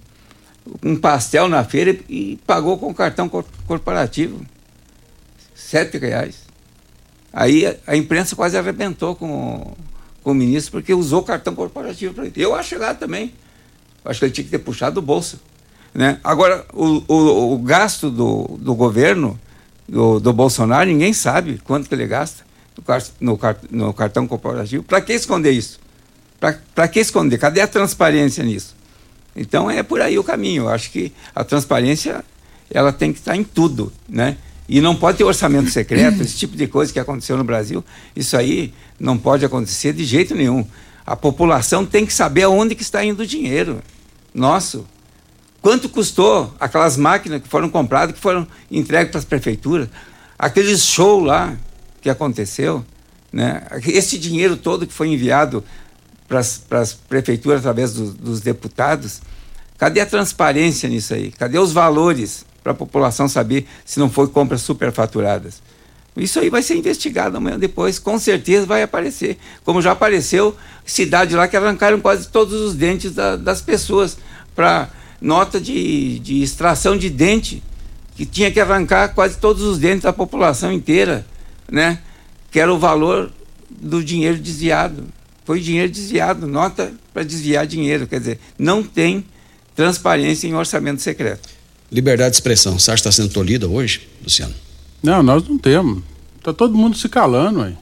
[0.81, 3.27] um pastel na feira e pagou com cartão
[3.67, 4.39] corporativo.
[5.53, 6.37] Sete reais.
[7.33, 9.75] Aí a imprensa quase arrebentou com,
[10.23, 12.33] com o ministro porque usou cartão corporativo para ele.
[12.35, 13.33] Eu acho errado também.
[14.03, 15.39] Acho que ele tinha que ter puxado do bolso.
[15.93, 16.19] Né?
[16.23, 19.39] Agora, o, o, o gasto do, do governo,
[19.87, 22.43] do, do Bolsonaro, ninguém sabe quanto que ele gasta
[23.19, 23.39] no, no,
[23.71, 24.83] no cartão corporativo.
[24.83, 25.79] Para que esconder isso?
[26.39, 27.37] Para que esconder?
[27.37, 28.75] Cadê a transparência nisso?
[29.35, 30.63] Então é por aí o caminho.
[30.63, 32.23] Eu acho que a transparência
[32.71, 34.37] ela tem que estar em tudo, né?
[34.69, 37.83] E não pode ter orçamento secreto, esse tipo de coisa que aconteceu no Brasil.
[38.15, 40.63] Isso aí não pode acontecer de jeito nenhum.
[41.03, 43.81] A população tem que saber aonde que está indo o dinheiro
[44.31, 44.85] nosso.
[45.59, 49.89] Quanto custou aquelas máquinas que foram compradas, que foram entregues para as prefeituras?
[50.37, 51.57] Aqueles show lá
[51.99, 52.85] que aconteceu,
[53.33, 53.63] né?
[53.87, 55.63] Esse dinheiro todo que foi enviado
[56.27, 56.39] para
[56.79, 59.19] as prefeituras através do, dos deputados,
[59.79, 61.31] cadê a transparência nisso aí?
[61.31, 62.45] Cadê os valores?
[62.63, 65.61] Para a população saber se não foi compras superfaturadas.
[66.17, 69.37] Isso aí vai ser investigado amanhã depois, com certeza vai aparecer.
[69.63, 74.17] Como já apareceu cidade lá que arrancaram quase todos os dentes da, das pessoas
[74.55, 74.89] para
[75.21, 77.63] nota de, de extração de dente,
[78.15, 81.25] que tinha que arrancar quase todos os dentes da população inteira,
[81.71, 81.99] né?
[82.51, 83.31] Que era o valor
[83.69, 85.05] do dinheiro desviado.
[85.45, 88.07] Foi dinheiro desviado, nota para desviar dinheiro.
[88.07, 89.25] Quer dizer, não tem
[89.75, 91.47] transparência em orçamento secreto.
[91.91, 94.53] Liberdade de expressão, você acha que está sendo tolhida hoje, Luciano?
[95.01, 96.03] Não, nós não temos.
[96.37, 97.75] Está todo mundo se calando, aí.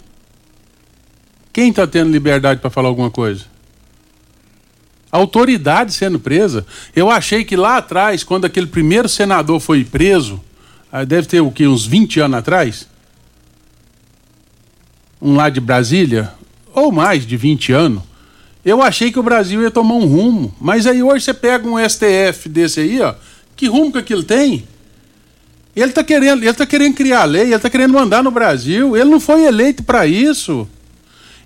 [1.51, 3.45] Quem está tendo liberdade para falar alguma coisa?
[5.11, 6.65] Autoridade sendo presa.
[6.95, 10.39] Eu achei que lá atrás, quando aquele primeiro senador foi preso,
[11.07, 12.87] deve ter o que, uns 20 anos atrás?
[15.21, 16.31] Um lá de Brasília,
[16.73, 18.03] ou mais de 20 anos.
[18.63, 20.53] Eu achei que o Brasil ia tomar um rumo.
[20.61, 23.15] Mas aí hoje você pega um STF desse aí, ó
[23.57, 24.67] que rumo que aquilo tem?
[25.75, 28.95] Ele está querendo, ele tá querendo criar lei, ele está querendo mandar no Brasil.
[28.95, 30.67] Ele não foi eleito para isso.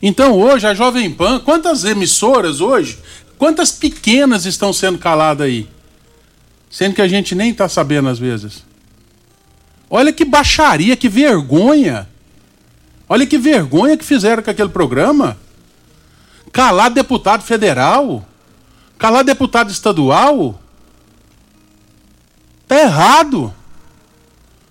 [0.02, 2.98] Então hoje a Jovem Pan, quantas emissoras hoje,
[3.38, 5.68] quantas pequenas estão sendo caladas aí?
[6.70, 8.64] Sendo que a gente nem está sabendo às vezes.
[9.90, 12.08] Olha que baixaria, que vergonha.
[13.10, 15.38] Olha que vergonha que fizeram com aquele programa.
[16.54, 18.26] Calar deputado federal,
[18.98, 20.62] calar deputado estadual.
[22.72, 23.54] Está errado.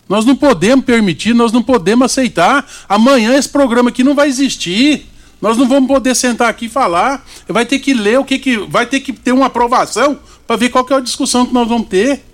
[0.08, 2.66] Nós não podemos permitir, nós não podemos aceitar.
[2.88, 5.06] Amanhã esse programa aqui não vai existir.
[5.38, 7.22] Nós não vamos poder sentar aqui e falar.
[7.46, 8.56] Vai ter que ler o que, que.
[8.56, 11.88] Vai ter que ter uma aprovação para ver qual é a discussão que nós vamos
[11.88, 12.24] ter.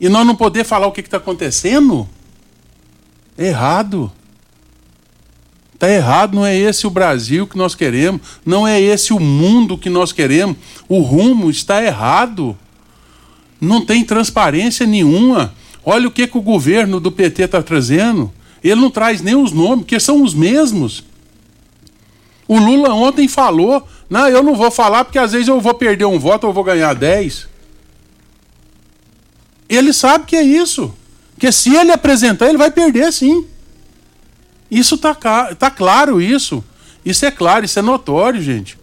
[0.00, 2.08] E nós não poder falar o que está acontecendo?
[3.38, 4.10] Errado.
[5.72, 9.78] Está errado, não é esse o Brasil que nós queremos, não é esse o mundo
[9.78, 10.56] que nós queremos.
[10.88, 12.58] O rumo está errado.
[13.60, 15.54] Não tem transparência nenhuma.
[15.84, 18.32] Olha o que, que o governo do PT está trazendo.
[18.62, 21.04] Ele não traz nem os nomes, porque são os mesmos.
[22.48, 26.04] O Lula ontem falou: não, eu não vou falar porque às vezes eu vou perder
[26.04, 27.48] um voto ou vou ganhar 10.
[29.68, 30.94] Ele sabe que é isso.
[31.38, 33.46] Que se ele apresentar, ele vai perder sim.
[34.70, 36.64] Isso está tá claro, isso.
[37.04, 38.78] Isso é claro, isso é notório, gente.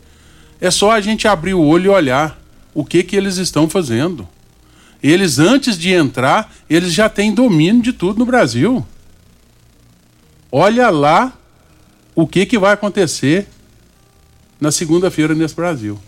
[0.61, 2.39] É só a gente abrir o olho e olhar
[2.73, 4.27] o que, que eles estão fazendo.
[5.03, 8.85] Eles, antes de entrar, eles já têm domínio de tudo no Brasil.
[10.49, 11.37] Olha lá
[12.15, 13.47] o que, que vai acontecer
[14.61, 15.99] na segunda-feira nesse Brasil.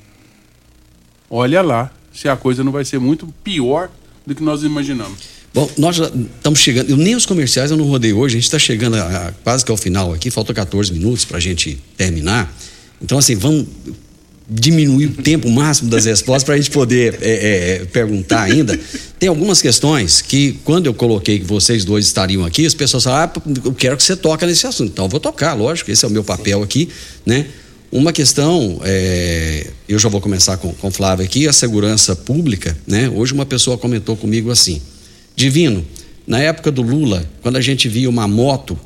[1.29, 3.89] Olha lá se a coisa não vai ser muito pior
[4.25, 5.35] do que nós imaginamos.
[5.53, 8.45] Bom, nós já estamos chegando, eu, nem os comerciais eu não rodei hoje, a gente
[8.45, 11.77] está chegando a, a, quase que ao final aqui, faltam 14 minutos para a gente
[11.97, 12.53] terminar.
[13.01, 13.65] Então, assim, vamos
[14.47, 18.79] diminuir o tempo máximo das respostas para a gente poder é, é, perguntar ainda.
[19.17, 23.31] Tem algumas questões que, quando eu coloquei que vocês dois estariam aqui, as pessoas falam,
[23.35, 24.91] ah, eu quero que você toque nesse assunto.
[24.91, 26.89] Então, eu vou tocar, lógico, esse é o meu papel aqui,
[27.25, 27.47] né?
[27.91, 33.09] Uma questão, é, eu já vou começar com, com Flávio aqui, a segurança pública, né?
[33.09, 34.81] Hoje uma pessoa comentou comigo assim,
[35.35, 35.85] Divino,
[36.27, 38.77] na época do Lula, quando a gente via uma moto,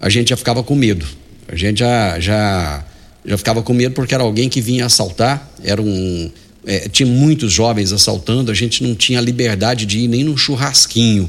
[0.00, 1.06] a gente já ficava com medo.
[1.48, 2.84] A gente já, já
[3.26, 6.30] já ficava com medo porque era alguém que vinha assaltar, era um,
[6.64, 11.28] é, tinha muitos jovens assaltando, a gente não tinha liberdade de ir nem num churrasquinho.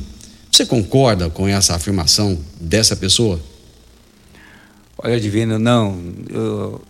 [0.51, 3.39] Você concorda com essa afirmação dessa pessoa?
[4.97, 6.01] Olha, Divino, não.
[6.29, 6.81] Eu,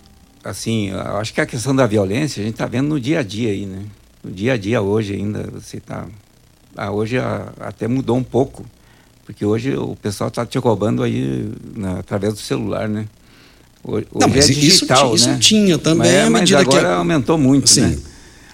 [0.44, 3.24] assim, eu acho que a questão da violência a gente está vendo no dia a
[3.24, 3.84] dia aí, né?
[4.24, 6.08] No dia a dia hoje ainda você está.
[6.76, 8.66] Ah, hoje a, até mudou um pouco,
[9.26, 13.08] porque hoje o pessoal está te roubando aí né, através do celular, né?
[13.88, 15.34] Hoje não, mas é digital, isso, né?
[15.34, 16.30] isso tinha também.
[16.30, 16.94] Mas, mas agora que...
[16.94, 17.82] aumentou muito, Sim.
[17.82, 17.98] né?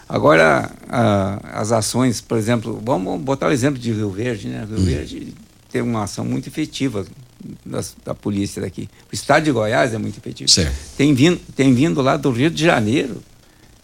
[0.07, 4.65] Agora, a, as ações, por exemplo, vamos botar o exemplo de Rio Verde, né?
[4.69, 4.85] Rio hum.
[4.85, 5.33] Verde
[5.71, 7.03] tem uma ação muito efetiva
[7.65, 8.87] das, da polícia daqui.
[9.11, 10.47] O estado de Goiás é muito efetivo.
[10.47, 10.71] Certo.
[10.95, 13.21] Tem vindo, tem vindo lá do Rio de Janeiro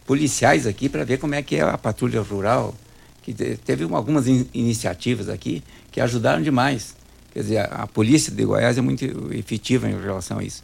[0.05, 2.75] policiais aqui para ver como é que é a patrulha rural.
[3.23, 6.95] Que teve algumas in, iniciativas aqui que ajudaram demais.
[7.33, 10.63] Quer dizer, a, a polícia de Goiás é muito efetiva em relação a isso.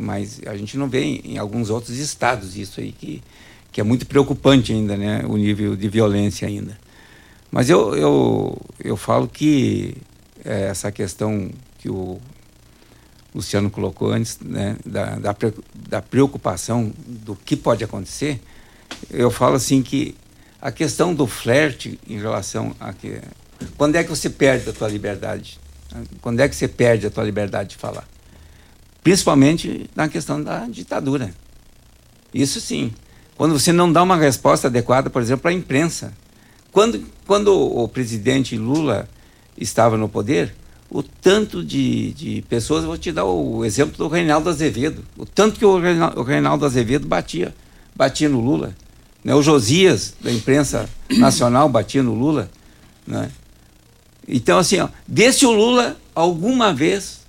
[0.00, 3.22] Mas a gente não vê em, alguns outros estados isso aí, que,
[3.70, 5.24] que é muito preocupante ainda, né?
[5.26, 6.78] O nível de violência ainda.
[7.50, 9.96] Mas eu, eu, eu falo que
[10.44, 12.20] é, essa questão que o
[13.34, 14.76] Luciano colocou antes, né?
[14.84, 15.36] Da, da,
[15.74, 18.40] da preocupação do que pode acontecer,
[19.10, 20.16] eu falo assim que
[20.60, 23.20] a questão do flerte em relação a que
[23.76, 25.58] quando é que você perde a tua liberdade?
[26.20, 28.06] Quando é que você perde a tua liberdade de falar?
[29.06, 31.32] Principalmente na questão da ditadura.
[32.34, 32.92] Isso sim.
[33.36, 36.12] Quando você não dá uma resposta adequada, por exemplo, à imprensa.
[36.72, 39.08] Quando, quando o presidente Lula
[39.56, 40.52] estava no poder,
[40.90, 45.56] o tanto de, de pessoas, vou te dar o exemplo do Reinaldo Azevedo, o tanto
[45.56, 45.78] que o
[46.24, 47.54] Reinaldo Azevedo batia,
[47.94, 48.74] batia no Lula.
[49.22, 49.32] Né?
[49.36, 52.50] O Josias, da imprensa nacional, batia no Lula.
[53.06, 53.30] Né?
[54.26, 57.24] Então, assim, ó, vê se o Lula alguma vez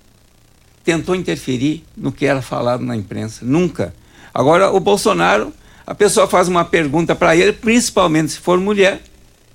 [0.88, 3.44] tentou interferir no que era falado na imprensa.
[3.44, 3.94] Nunca.
[4.32, 5.52] Agora, o Bolsonaro,
[5.86, 9.02] a pessoa faz uma pergunta para ele, principalmente se for mulher,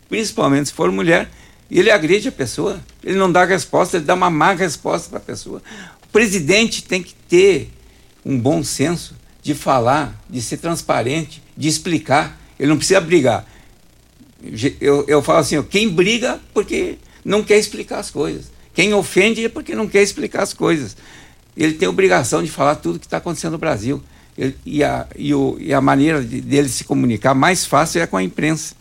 [0.08, 1.32] principalmente se for mulher,
[1.72, 2.80] e ele agride a pessoa.
[3.04, 5.60] Ele não dá resposta, ele dá uma má resposta para a pessoa.
[6.04, 7.72] O presidente tem que ter
[8.24, 12.40] um bom senso de falar, de ser transparente, de explicar.
[12.60, 13.44] Ele não precisa brigar.
[14.80, 18.52] Eu, eu falo assim, quem briga porque não quer explicar as coisas.
[18.72, 20.96] Quem ofende é porque não quer explicar as coisas
[21.56, 24.02] ele tem obrigação de falar tudo que está acontecendo no Brasil.
[24.38, 28.08] Ele, e, a, e, o, e a maneira de, dele se comunicar mais fácil é
[28.08, 28.76] com a imprensa.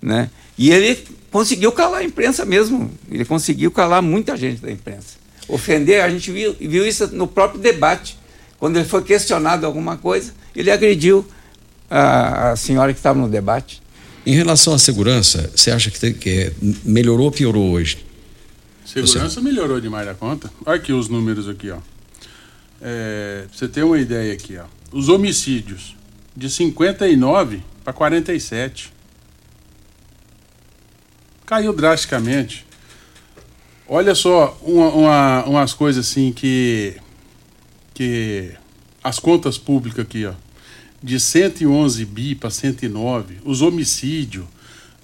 [0.00, 0.30] Né?
[0.56, 2.90] E ele conseguiu calar a imprensa mesmo.
[3.10, 5.22] Ele conseguiu calar muita gente da imprensa.
[5.48, 8.16] Ofender, a gente viu, viu isso no próprio debate.
[8.58, 11.26] Quando ele foi questionado alguma coisa, ele agrediu
[11.90, 13.82] a, a senhora que estava no debate.
[14.24, 16.52] Em relação à segurança, você acha que, tem, que
[16.84, 18.06] melhorou ou piorou hoje?
[18.84, 19.40] Segurança você...
[19.40, 20.50] melhorou demais da conta.
[20.64, 21.78] Olha aqui os números aqui, ó.
[22.82, 24.64] É, pra você ter uma ideia aqui, ó.
[24.90, 25.96] Os homicídios
[26.36, 28.92] de 59 para 47.
[31.46, 32.66] Caiu drasticamente.
[33.86, 36.96] Olha só, uma, uma, umas coisas assim que.
[37.94, 38.50] que.
[39.02, 40.32] as contas públicas aqui, ó.
[41.02, 44.46] De 111 bi para 109, os homicídios.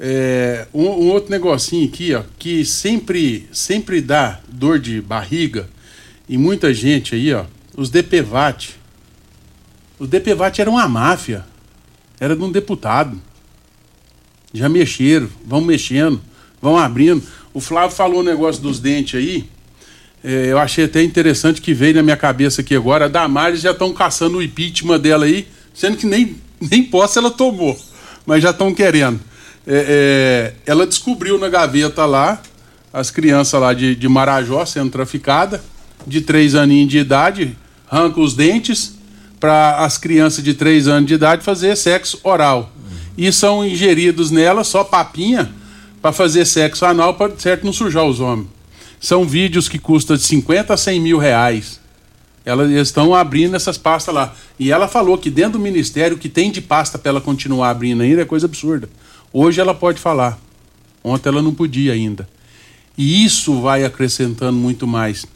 [0.00, 5.68] É, um, um, outro negocinho aqui, ó, que sempre, sempre dá dor de barriga
[6.28, 7.44] e muita gente aí, ó,
[7.78, 8.74] os DPVAT.
[10.00, 11.44] Os DPVAT eram uma máfia.
[12.18, 13.16] Era de um deputado.
[14.52, 16.20] Já mexeram, vão mexendo,
[16.60, 17.22] vão abrindo.
[17.54, 19.48] O Flávio falou o negócio dos dentes aí.
[20.24, 23.04] É, eu achei até interessante que veio na minha cabeça aqui agora.
[23.04, 27.30] A Damares já estão caçando o impeachment dela aí, sendo que nem, nem posse ela
[27.30, 27.78] tomou,
[28.26, 29.20] mas já estão querendo.
[29.64, 32.42] É, é, ela descobriu na gaveta lá
[32.92, 35.60] as crianças lá de, de Marajó sendo traficadas,
[36.04, 37.56] de três aninhos de idade,
[37.90, 38.96] arranca os dentes
[39.40, 42.72] para as crianças de três anos de idade fazer sexo oral.
[43.16, 45.50] E são ingeridos nela só papinha
[46.00, 48.48] para fazer sexo anal para certo não sujar os homens.
[49.00, 51.80] São vídeos que custam de 50 a 100 mil reais.
[52.44, 54.34] Elas estão abrindo essas pastas lá.
[54.58, 57.70] E ela falou que dentro do ministério o que tem de pasta para ela continuar
[57.70, 58.88] abrindo ainda é coisa absurda.
[59.32, 60.38] Hoje ela pode falar.
[61.02, 62.28] Ontem ela não podia ainda.
[62.96, 65.26] E isso vai acrescentando muito mais.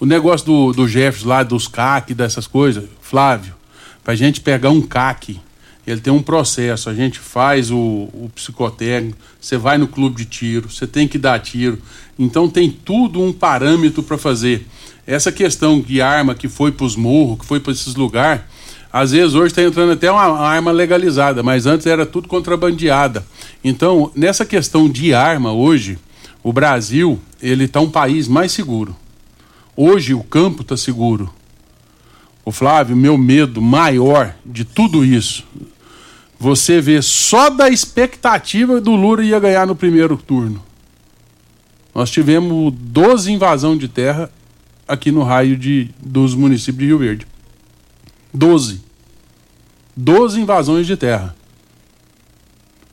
[0.00, 3.54] O negócio do, do Jefferson lá, dos CAC, dessas coisas, Flávio,
[4.02, 5.38] para a gente pegar um CAC
[5.86, 6.88] ele tem um processo.
[6.88, 11.18] A gente faz o, o psicotécnico, você vai no clube de tiro, você tem que
[11.18, 11.78] dar tiro.
[12.18, 14.66] Então tem tudo um parâmetro para fazer.
[15.06, 18.42] Essa questão de arma que foi para os morros, que foi para esses lugares,
[18.92, 23.24] às vezes hoje está entrando até uma, arma legalizada, mas antes era tudo contrabandeada.
[23.62, 25.98] Então, nessa questão de arma hoje,
[26.42, 28.94] o Brasil ele está um país mais seguro.
[29.82, 31.32] Hoje o campo está seguro.
[32.44, 35.42] O Flávio, meu medo maior de tudo isso,
[36.38, 40.62] você vê só da expectativa do Lula ia ganhar no primeiro turno.
[41.94, 44.30] Nós tivemos 12 invasão de terra
[44.86, 47.26] aqui no raio de, dos municípios de Rio Verde.
[48.34, 48.82] 12.
[49.96, 51.34] 12 invasões de terra.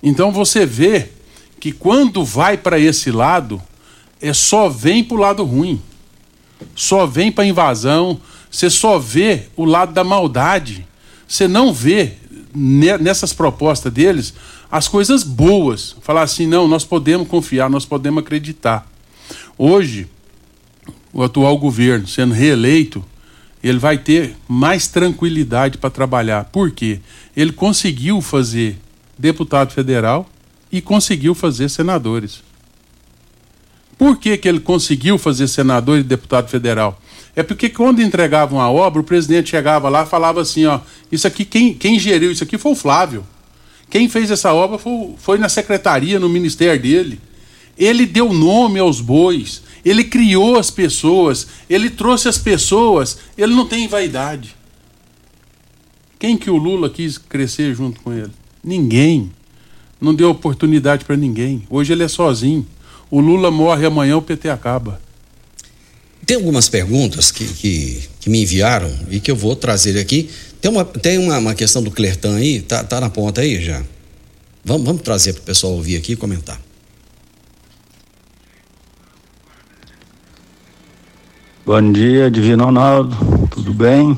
[0.02, 1.10] Então você vê
[1.60, 3.62] que quando vai para esse lado,
[4.22, 5.82] é só vem para o lado ruim.
[6.76, 10.86] Só vem para invasão, você só vê o lado da maldade.
[11.28, 12.14] Você não vê
[12.54, 14.34] nessas propostas deles
[14.72, 15.96] as coisas boas.
[16.02, 18.90] Falar assim, não, nós podemos confiar, nós podemos acreditar.
[19.58, 20.08] Hoje,
[21.14, 23.04] o atual governo sendo reeleito,
[23.64, 26.46] ele vai ter mais tranquilidade para trabalhar.
[26.46, 27.00] Por quê?
[27.36, 28.78] Ele conseguiu fazer
[29.18, 30.30] deputado federal
[30.72, 32.44] e conseguiu fazer senadores.
[33.98, 37.02] Por que, que ele conseguiu fazer senador e deputado federal?
[37.36, 40.80] É porque quando entregavam a obra, o presidente chegava lá e falava assim, ó,
[41.12, 43.26] isso aqui, quem, quem geriu isso aqui foi o Flávio.
[43.90, 47.20] Quem fez essa obra foi, foi na secretaria, no ministério dele.
[47.78, 53.68] Ele deu nome aos bois, ele criou as pessoas, ele trouxe as pessoas, ele não
[53.68, 54.56] tem vaidade.
[56.20, 58.32] Quem que o Lula quis crescer junto com ele?
[58.64, 59.32] Ninguém.
[60.02, 61.64] Não deu oportunidade para ninguém.
[61.70, 62.66] Hoje ele é sozinho.
[63.10, 65.00] O Lula morre amanhã, o PT acaba.
[66.26, 70.30] Tem algumas perguntas que, que, que, me enviaram e que eu vou trazer aqui.
[70.60, 73.82] Tem uma, tem uma, uma questão do Clertan aí, tá, tá na ponta aí já?
[74.66, 76.60] Vamos, vamos trazer para o pessoal ouvir aqui e comentar.
[81.66, 83.16] Bom dia, Divino Ronaldo,
[83.50, 84.12] tudo bem?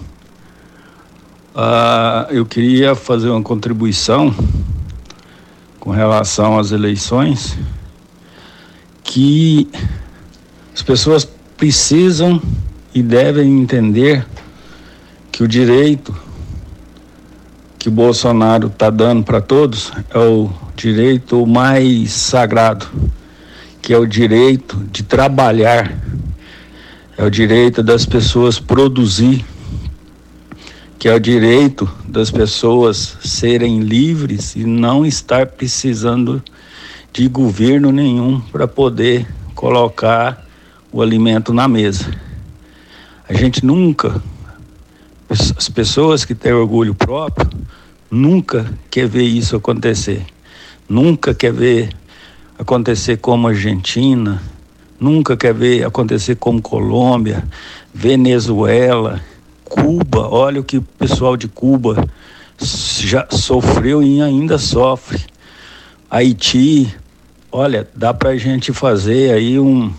[1.53, 4.33] Uh, eu queria fazer uma contribuição
[5.79, 7.55] com relação às eleições
[9.09, 9.67] que
[10.71, 12.39] as pessoas precisam
[12.93, 14.23] e devem entender
[15.31, 16.15] que o direito
[17.79, 22.87] que o Bolsonaro está dando para todos é o direito mais sagrado,
[23.81, 25.97] que é o direito de trabalhar,
[27.17, 29.43] é o direito das pessoas produzir,
[30.99, 36.43] que é o direito das pessoas serem livres e não estar precisando
[37.11, 40.45] de governo nenhum para poder colocar
[40.91, 42.09] o alimento na mesa.
[43.27, 44.21] A gente nunca,
[45.29, 47.49] as pessoas que têm orgulho próprio,
[48.09, 50.25] nunca quer ver isso acontecer.
[50.87, 51.89] Nunca quer ver
[52.57, 54.41] acontecer como Argentina,
[54.99, 57.43] nunca quer ver acontecer como Colômbia,
[57.93, 59.21] Venezuela,
[59.63, 60.27] Cuba.
[60.27, 62.07] Olha o que o pessoal de Cuba
[62.57, 65.23] já sofreu e ainda sofre.
[66.09, 66.95] Haiti,
[67.51, 69.93] olha, dá para a gente fazer aí um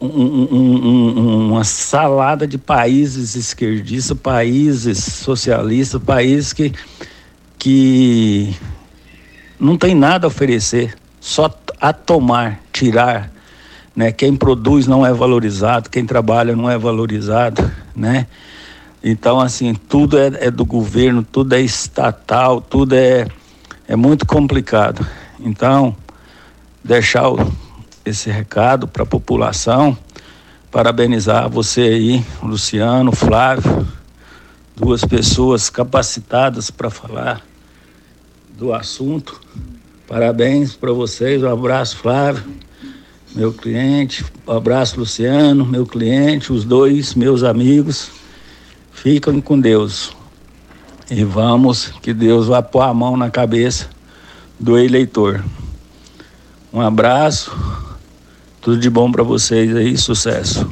[0.00, 6.72] um, um, uma salada de países esquerdistas, países socialistas, países que,
[7.58, 8.54] que
[9.58, 13.30] não tem nada a oferecer, só a tomar, tirar,
[13.94, 14.12] né?
[14.12, 18.26] Quem produz não é valorizado, quem trabalha não é valorizado, né?
[19.02, 23.26] Então, assim, tudo é, é do governo, tudo é estatal, tudo é,
[23.88, 25.04] é muito complicado.
[25.40, 25.96] Então,
[26.84, 27.24] deixar
[28.04, 29.96] esse recado para a população,
[30.70, 33.88] parabenizar você aí, Luciano, Flávio,
[34.76, 37.40] duas pessoas capacitadas para falar
[38.50, 39.40] do assunto.
[40.06, 42.44] Parabéns para vocês, um abraço, Flávio,
[43.34, 48.10] meu cliente, um abraço, Luciano, meu cliente, os dois meus amigos.
[48.92, 50.17] Fiquem com Deus.
[51.10, 53.88] E vamos, que Deus vá pôr a mão na cabeça
[54.58, 55.42] do eleitor.
[56.72, 57.50] Um abraço,
[58.60, 60.68] tudo de bom para vocês aí, sucesso.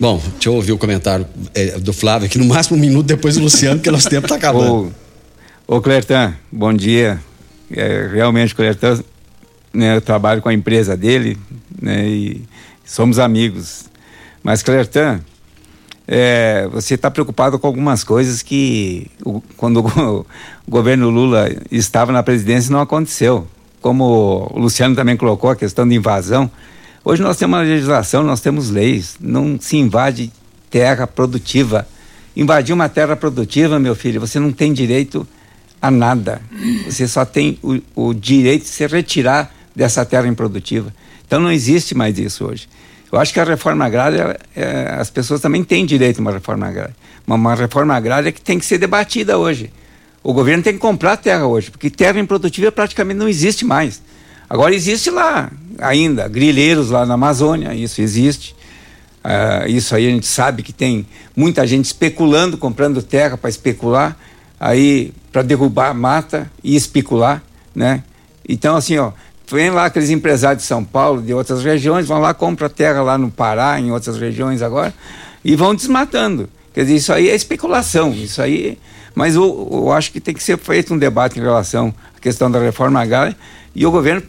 [0.00, 3.36] Bom, deixa eu ouvir o comentário é, do Flávio aqui, no máximo um minuto depois
[3.36, 4.92] do Luciano, porque nosso tempo está acabando.
[5.66, 7.20] Ô, ô Clertan, bom dia.
[7.70, 9.02] É, realmente, Clertan,
[9.72, 11.38] né, eu trabalho com a empresa dele
[11.80, 12.42] né, e
[12.84, 13.84] somos amigos.
[14.42, 15.20] Mas, Clertan,
[16.10, 20.26] é, você está preocupado com algumas coisas que o, quando o, o,
[20.66, 23.46] governo Lula estava na presidência não aconteceu.
[23.82, 26.50] Como o Luciano também colocou a questão de invasão.
[27.04, 29.16] Hoje nós temos uma legislação, nós temos leis.
[29.20, 30.32] Não se invade
[30.70, 31.86] terra produtiva.
[32.34, 35.28] Invadir uma terra produtiva, meu filho, você não tem direito
[35.80, 36.40] a nada.
[36.86, 40.92] Você só tem o, o direito de se retirar dessa terra improdutiva.
[41.26, 42.66] Então não existe mais isso hoje.
[43.10, 46.66] Eu acho que a reforma agrária, é, as pessoas também têm direito a uma reforma
[46.66, 46.94] agrária.
[47.26, 49.72] Uma, uma, reforma agrária que tem que ser debatida hoje.
[50.22, 54.02] O governo tem que comprar terra hoje, porque terra improdutiva praticamente não existe mais.
[54.48, 58.54] Agora existe lá ainda, grileiros lá na Amazônia, isso existe.
[59.24, 61.06] Uh, isso aí a gente sabe que tem
[61.36, 64.16] muita gente especulando, comprando terra para especular,
[64.58, 67.42] aí para derrubar mata e especular,
[67.74, 68.02] né?
[68.48, 69.12] Então assim, ó,
[69.50, 73.16] Vem lá aqueles empresários de São Paulo, de outras regiões, vão lá, compram terra lá
[73.16, 74.92] no Pará, em outras regiões agora,
[75.42, 76.50] e vão desmatando.
[76.74, 78.78] Quer dizer, isso aí é especulação, isso aí.
[79.14, 82.50] Mas eu, eu acho que tem que ser feito um debate em relação à questão
[82.50, 83.34] da reforma agrária,
[83.74, 84.22] e o governo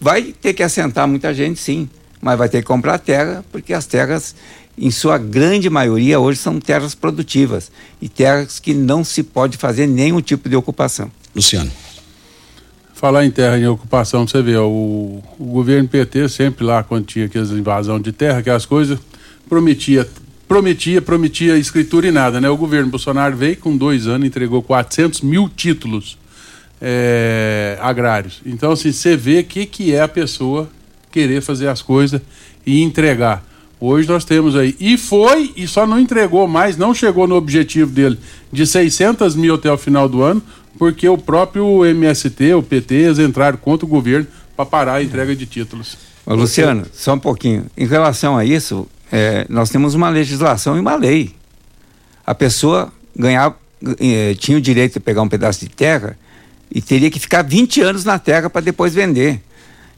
[0.00, 1.88] vai ter que assentar muita gente, sim,
[2.20, 4.36] mas vai ter que comprar terra, porque as terras,
[4.78, 9.88] em sua grande maioria, hoje são terras produtivas e terras que não se pode fazer
[9.88, 11.10] nenhum tipo de ocupação.
[11.34, 11.70] Luciano.
[13.04, 17.26] Falar em terra em ocupação, você vê, o, o governo PT sempre lá, quando tinha
[17.26, 18.98] aquelas invasão de terra, aquelas coisas,
[19.46, 20.08] prometia,
[20.48, 22.48] prometia, prometia escritura e nada, né?
[22.48, 26.16] O governo Bolsonaro veio com dois anos, entregou 400 mil títulos
[26.80, 28.40] é, agrários.
[28.46, 30.70] Então, assim, você vê o que, que é a pessoa
[31.12, 32.22] querer fazer as coisas
[32.64, 33.44] e entregar.
[33.78, 34.74] Hoje nós temos aí.
[34.80, 38.18] E foi, e só não entregou mais, não chegou no objetivo dele
[38.50, 40.42] de 600 mil até o final do ano,
[40.78, 45.34] porque o próprio MST, o PT, eles entraram contra o governo para parar a entrega
[45.34, 45.96] de títulos.
[46.26, 47.66] Luciano, só um pouquinho.
[47.76, 51.34] Em relação a isso, é, nós temos uma legislação e uma lei.
[52.26, 53.56] A pessoa ganhava,
[54.00, 56.16] é, tinha o direito de pegar um pedaço de terra
[56.70, 59.40] e teria que ficar 20 anos na terra para depois vender.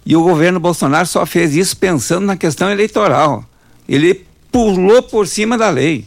[0.05, 3.45] E o governo Bolsonaro só fez isso pensando na questão eleitoral.
[3.89, 6.07] Ele pulou por cima da lei.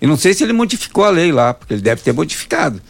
[0.00, 2.80] Eu não sei se ele modificou a lei lá, porque ele deve ter modificado.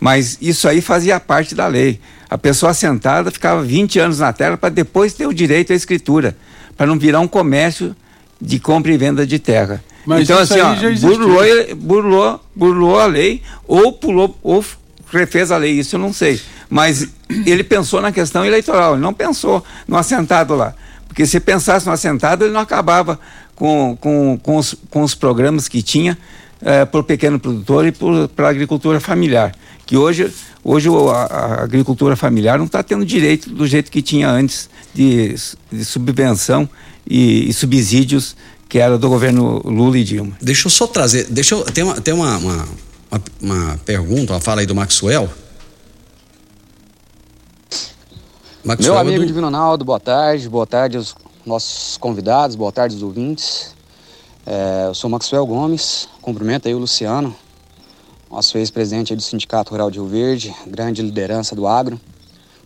[0.00, 2.00] Mas isso aí fazia parte da lei.
[2.28, 6.34] A pessoa sentada ficava 20 anos na terra para depois ter o direito à escritura,
[6.76, 7.94] para não virar um comércio
[8.40, 9.84] de compra e venda de terra.
[10.06, 11.44] Mas então, assim, ó, burlou,
[11.76, 14.64] burlou, burlou a lei ou pulou, ou
[15.12, 16.40] refez a lei, isso eu não sei.
[16.70, 17.08] Mas
[17.44, 20.74] ele pensou na questão eleitoral, ele não pensou no assentado lá.
[21.06, 23.20] Porque se pensasse no assentado, ele não acabava
[23.54, 26.16] com, com, com, os, com os programas que tinha
[26.62, 27.92] é, para o pequeno produtor e
[28.28, 29.52] para a agricultura familiar
[29.90, 30.32] que hoje,
[30.62, 35.34] hoje a, a agricultura familiar não está tendo direito do jeito que tinha antes de,
[35.68, 36.68] de subvenção
[37.04, 38.36] e, e, subsídios
[38.68, 40.36] que era do governo Lula e Dilma.
[40.40, 42.68] Deixa eu só trazer, deixa eu, tem uma, tem uma, uma,
[43.10, 45.28] uma, uma pergunta, uma fala aí do Maxwell.
[48.64, 49.26] Maxwell Meu amigo do...
[49.26, 53.74] Divino Ronaldo, boa tarde, boa tarde aos nossos convidados, boa tarde aos ouvintes.
[54.46, 57.34] É, eu sou Maxwell Gomes, cumprimento aí o Luciano,
[58.30, 62.00] nosso ex-presidente do Sindicato Rural de Rio Verde, grande liderança do agro.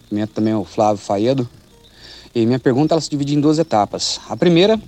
[0.02, 1.48] Cumprimento também o Flávio Faedo.
[2.34, 4.20] E minha pergunta ela se divide em duas etapas.
[4.28, 4.78] A primeira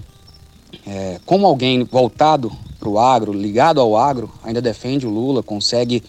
[0.86, 6.02] é como alguém voltado para o agro, ligado ao agro, ainda defende o Lula, consegue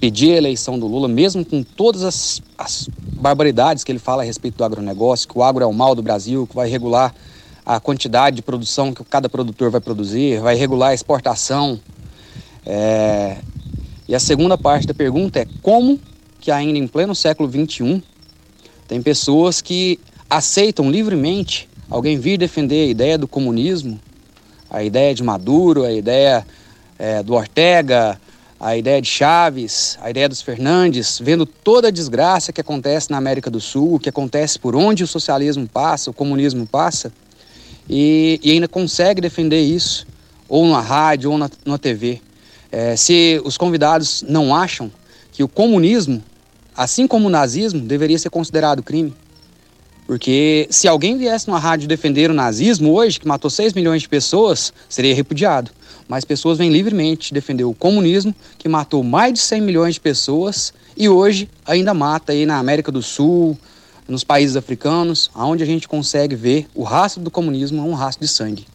[0.00, 4.24] pedir a eleição do Lula, mesmo com todas as, as barbaridades que ele fala a
[4.24, 7.14] respeito do agronegócio, que o agro é o mal do Brasil, que vai regular
[7.66, 11.78] a quantidade de produção que cada produtor vai produzir, vai regular a exportação.
[12.64, 13.36] É,
[14.08, 16.00] e a segunda parte da pergunta é como
[16.40, 18.02] que ainda em pleno século XXI
[18.86, 19.98] tem pessoas que
[20.30, 24.00] aceitam livremente alguém vir defender a ideia do comunismo,
[24.70, 26.46] a ideia de Maduro, a ideia
[26.98, 28.20] é, do Ortega,
[28.58, 33.18] a ideia de Chaves, a ideia dos Fernandes, vendo toda a desgraça que acontece na
[33.18, 37.12] América do Sul, que acontece por onde o socialismo passa, o comunismo passa,
[37.88, 40.06] e, e ainda consegue defender isso,
[40.48, 42.20] ou na rádio, ou na, na TV.
[42.78, 44.92] É, se os convidados não acham
[45.32, 46.22] que o comunismo,
[46.76, 49.14] assim como o nazismo, deveria ser considerado crime.
[50.06, 54.10] Porque se alguém viesse numa rádio defender o nazismo hoje, que matou 6 milhões de
[54.10, 55.70] pessoas, seria repudiado.
[56.06, 60.74] Mas pessoas vêm livremente defender o comunismo, que matou mais de 100 milhões de pessoas
[60.94, 63.56] e hoje ainda mata aí na América do Sul,
[64.06, 68.26] nos países africanos, onde a gente consegue ver o rastro do comunismo é um rastro
[68.26, 68.66] de sangue.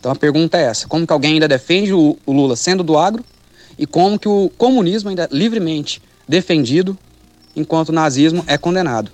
[0.00, 3.22] Então a pergunta é essa: como que alguém ainda defende o Lula sendo do agro
[3.78, 6.96] e como que o comunismo ainda é livremente defendido
[7.54, 9.10] enquanto o nazismo é condenado?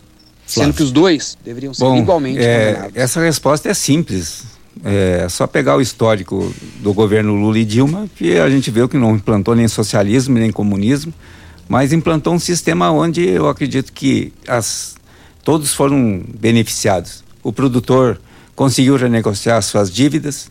[0.47, 2.97] Sendo que os dois deveriam ser Bom, igualmente é, condenados.
[2.97, 4.43] Essa resposta é simples.
[4.85, 8.97] É só pegar o histórico do governo Lula e Dilma, que a gente viu que
[8.97, 11.13] não implantou nem socialismo, nem comunismo,
[11.69, 14.97] mas implantou um sistema onde eu acredito que as,
[15.45, 17.23] todos foram beneficiados.
[17.43, 18.21] O produtor
[18.57, 20.51] conseguiu renegociar suas dívidas,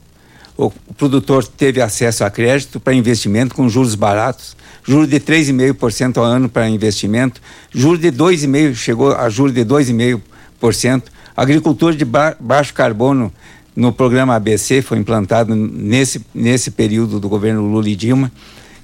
[0.65, 6.25] o, produtor teve acesso a crédito para investimento com juros baratos, juros de 3,5% ao
[6.25, 7.41] ano para investimento,
[7.71, 11.03] juros de 2,5%, chegou a juros de 2,5%,
[11.35, 13.31] agricultura de ba baixo carbono
[13.73, 18.29] no programa ABC foi implantado nesse, nesse período do governo Lula e Dilma.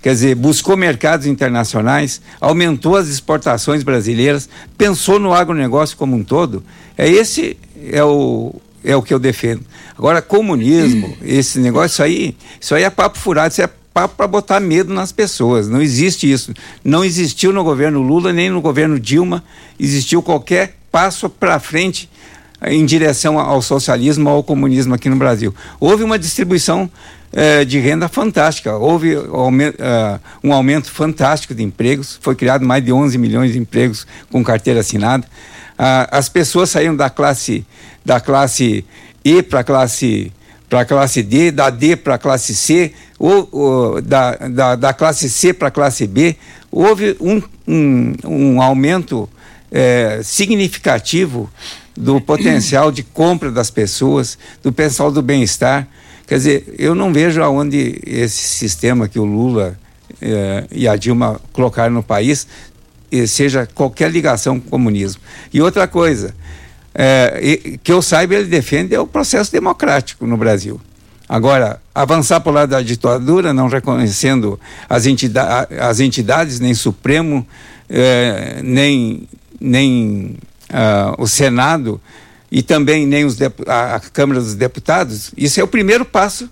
[0.02, 4.48] Quer dizer, buscou mercados internacionais, aumentou as exportações brasileiras,
[4.78, 6.64] pensou no agronegócio como um todo.
[6.98, 7.58] É esse
[7.92, 8.56] é o,
[8.86, 9.62] é o que eu defendo.
[9.98, 14.28] Agora, comunismo, esse negócio, isso aí, isso aí é papo furado, isso é papo para
[14.28, 15.68] botar medo nas pessoas.
[15.68, 16.54] Não existe isso.
[16.84, 19.44] Não existiu no governo Lula, nem no governo Dilma,
[19.80, 22.10] existiu qualquer passo para frente
[22.64, 25.54] em direção ao socialismo ou ao comunismo aqui no Brasil.
[25.80, 26.90] Houve uma distribuição
[27.38, 32.82] eh, de renda fantástica, houve aumento, uh, um aumento fantástico de empregos, foi criado mais
[32.82, 35.28] de 11 milhões de empregos com carteira assinada.
[35.78, 37.66] Uh, as pessoas saíram da classe
[38.04, 38.86] da classe
[39.24, 40.32] E para a classe
[40.70, 45.30] para classe D, da D para a classe C, ou, ou da, da, da, classe
[45.30, 46.36] C para a classe B,
[46.72, 49.30] houve um, um, um aumento
[49.72, 51.50] é, significativo
[51.96, 55.88] do potencial de compra das pessoas, do pessoal do bem-estar.
[56.28, 59.78] Quer dizer, eu não vejo aonde esse sistema que o Lula
[60.22, 62.48] é, e a Dilma colocaram no país
[63.28, 65.22] seja qualquer ligação com o comunismo.
[65.54, 66.34] E outra coisa,
[66.94, 70.80] é, que eu saiba, ele defende é o processo democrático no Brasil.
[71.28, 75.06] Agora, avançar para o lado da ditadura, não reconhecendo as,
[75.82, 77.46] as entidades, nem Supremo,
[77.90, 79.28] é, nem,
[79.60, 80.38] nem
[80.70, 82.00] uh, o Senado
[82.52, 83.38] e também nem os
[83.68, 86.50] a, a, Câmara dos Deputados, isso é o primeiro passo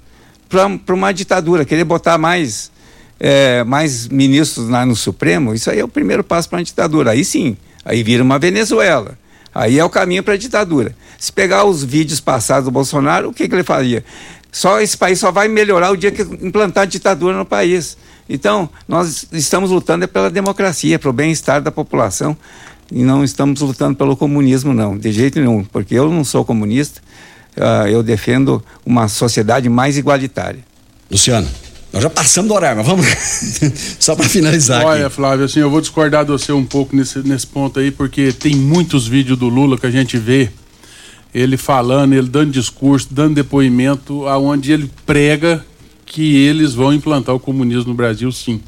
[0.49, 1.65] para uma ditadura.
[1.65, 2.71] Querer botar mais,
[3.19, 7.11] é, mais ministros lá no Supremo, isso aí é o primeiro passo para uma ditadura.
[7.11, 9.17] Aí sim, aí vira uma Venezuela.
[9.53, 10.95] Aí é o caminho para a ditadura.
[11.19, 14.03] Se pegar os vídeos passados do Bolsonaro, o que, que ele faria?
[14.51, 17.97] Só esse país só vai melhorar o dia que implantar a ditadura no país.
[18.27, 22.37] Então, nós estamos lutando é pela democracia, para o bem-estar da população
[22.91, 27.01] e não estamos lutando pelo comunismo, não, de jeito nenhum, porque eu não sou comunista,
[27.57, 30.59] uh, eu defendo uma sociedade mais igualitária.
[31.09, 31.47] Luciano.
[31.93, 33.05] Nós já passamos do horário, mas vamos
[33.99, 34.83] só para finalizar.
[34.83, 35.15] Olha, aqui.
[35.15, 38.55] Flávio, assim, eu vou discordar de você um pouco nesse, nesse ponto aí, porque tem
[38.55, 40.49] muitos vídeos do Lula que a gente vê
[41.31, 45.63] ele falando, ele dando discurso, dando depoimento, aonde ele prega
[46.03, 48.59] que eles vão implantar o comunismo no Brasil, sim.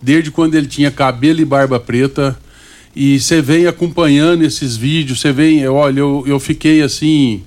[0.00, 2.38] Desde quando ele tinha cabelo e barba preta,
[2.96, 7.42] e você vem acompanhando esses vídeos, você vem, olha, eu, eu fiquei assim,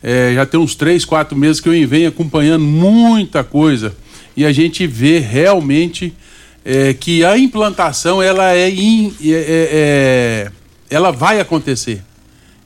[0.00, 3.92] é, já tem uns três, quatro meses que eu venho acompanhando muita coisa
[4.36, 6.12] e a gente vê realmente
[6.64, 10.52] é, que a implantação ela é, in, é, é, é,
[10.90, 12.02] ela vai acontecer.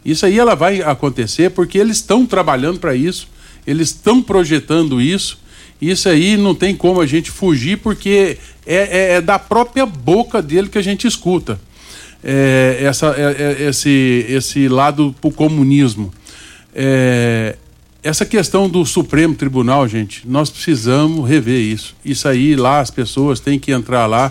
[0.04, 3.28] Isso aí ela vai acontecer porque eles estão trabalhando para isso,
[3.66, 5.44] eles estão projetando isso.
[5.80, 10.40] Isso aí não tem como a gente fugir porque é, é, é da própria boca
[10.40, 11.60] dele que a gente escuta
[12.80, 13.14] essa,
[13.60, 16.12] esse, esse lado para o comunismo.
[16.74, 17.56] É,
[18.06, 21.96] essa questão do Supremo Tribunal, gente, nós precisamos rever isso.
[22.04, 24.30] Isso aí lá as pessoas têm que entrar lá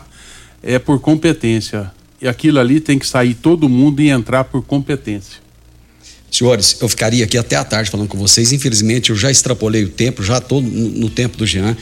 [0.64, 1.92] é por competência.
[2.22, 5.40] E aquilo ali tem que sair todo mundo e entrar por competência.
[6.32, 8.54] Senhores, eu ficaria aqui até a tarde falando com vocês.
[8.54, 11.76] Infelizmente, eu já extrapolei o tempo, já estou no, no, tempo do Jean.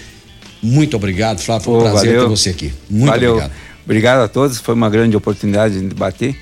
[0.63, 1.65] Muito obrigado, Flávio.
[1.65, 2.23] Foi um prazer valeu.
[2.23, 2.73] ter você aqui.
[2.89, 3.31] Muito valeu.
[3.33, 3.53] obrigado.
[3.85, 4.57] Obrigado a todos.
[4.57, 6.35] Foi uma grande oportunidade de debater,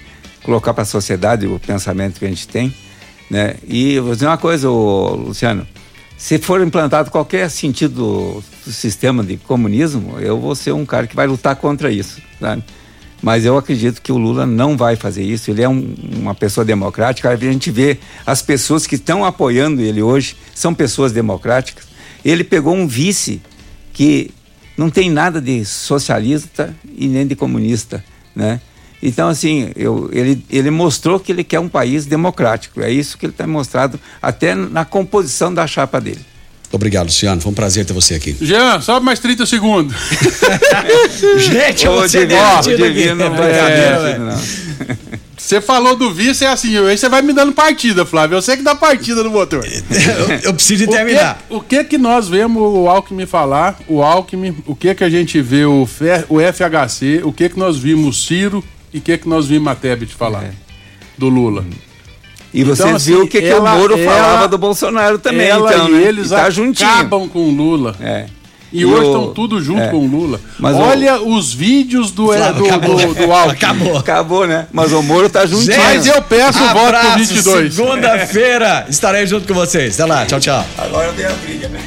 [0.43, 2.73] colocar para a sociedade o pensamento que a gente tem
[3.31, 3.55] Né?
[3.65, 5.65] E vou dizer uma coisa, Luciano,
[6.17, 11.07] se for implantado qualquer sentido do, do, sistema de comunismo, eu vou ser um cara
[11.07, 12.61] que vai lutar contra isso, sabe?
[13.21, 15.49] Mas eu acredito que o Lula não vai fazer isso.
[15.49, 17.29] Ele é um, uma pessoa democrática.
[17.29, 21.85] A gente vê as pessoas que estão apoiando ele hoje são pessoas democráticas.
[22.25, 23.41] Ele pegou um vice
[23.93, 24.31] que
[24.75, 28.03] não tem nada de socialista e nem de comunista,
[28.35, 28.59] né?
[29.01, 32.81] Então, assim, eu, ele, ele mostrou que ele quer um país democrático.
[32.81, 36.21] É isso que ele tem mostrado até na composição da chapa dele.
[36.71, 37.41] Obrigado, Luciano.
[37.41, 38.35] Foi um prazer ter você aqui.
[38.39, 39.95] Jean, sobe mais 30 segundos.
[41.39, 43.25] Gente, eu vou ser divino,
[45.35, 48.37] Você falou do vice, é assim, aí você vai me dando partida, Flávio.
[48.37, 49.65] Eu sei que dá partida no motor.
[49.65, 51.43] eu, eu preciso terminar.
[51.49, 55.03] O que, o que que nós vemos o Alckmin falar, o Alckmin, o que que
[55.03, 55.85] a gente vê o,
[56.29, 58.63] o FHC, o que que nós vimos o Ciro,
[58.93, 60.43] e o que, que nós vimos a Tebet falar?
[60.43, 60.51] É.
[61.17, 61.65] Do Lula.
[62.53, 65.19] E você então, assim, viu o que, ela, que o Moro ela, falava do Bolsonaro
[65.19, 66.03] também, ela então, e né?
[66.03, 67.95] eles e tá acabam com o Lula.
[68.01, 68.25] É.
[68.73, 69.87] E, e hoje estão tudo junto é.
[69.87, 70.39] com o Lula.
[70.57, 71.35] Mas Olha o...
[71.35, 73.97] os vídeos do, Flávio, do, acabou, do, do, do Acabou.
[73.97, 74.67] Acabou, né?
[74.71, 75.77] Mas o Moro tá juntinho.
[75.77, 77.73] Mas eu peço o voto pro 22.
[77.73, 79.99] Segunda-feira estarei junto com vocês.
[79.99, 80.25] Até lá.
[80.25, 80.65] Tchau, tchau.
[80.77, 81.81] Agora eu dei a briga, né?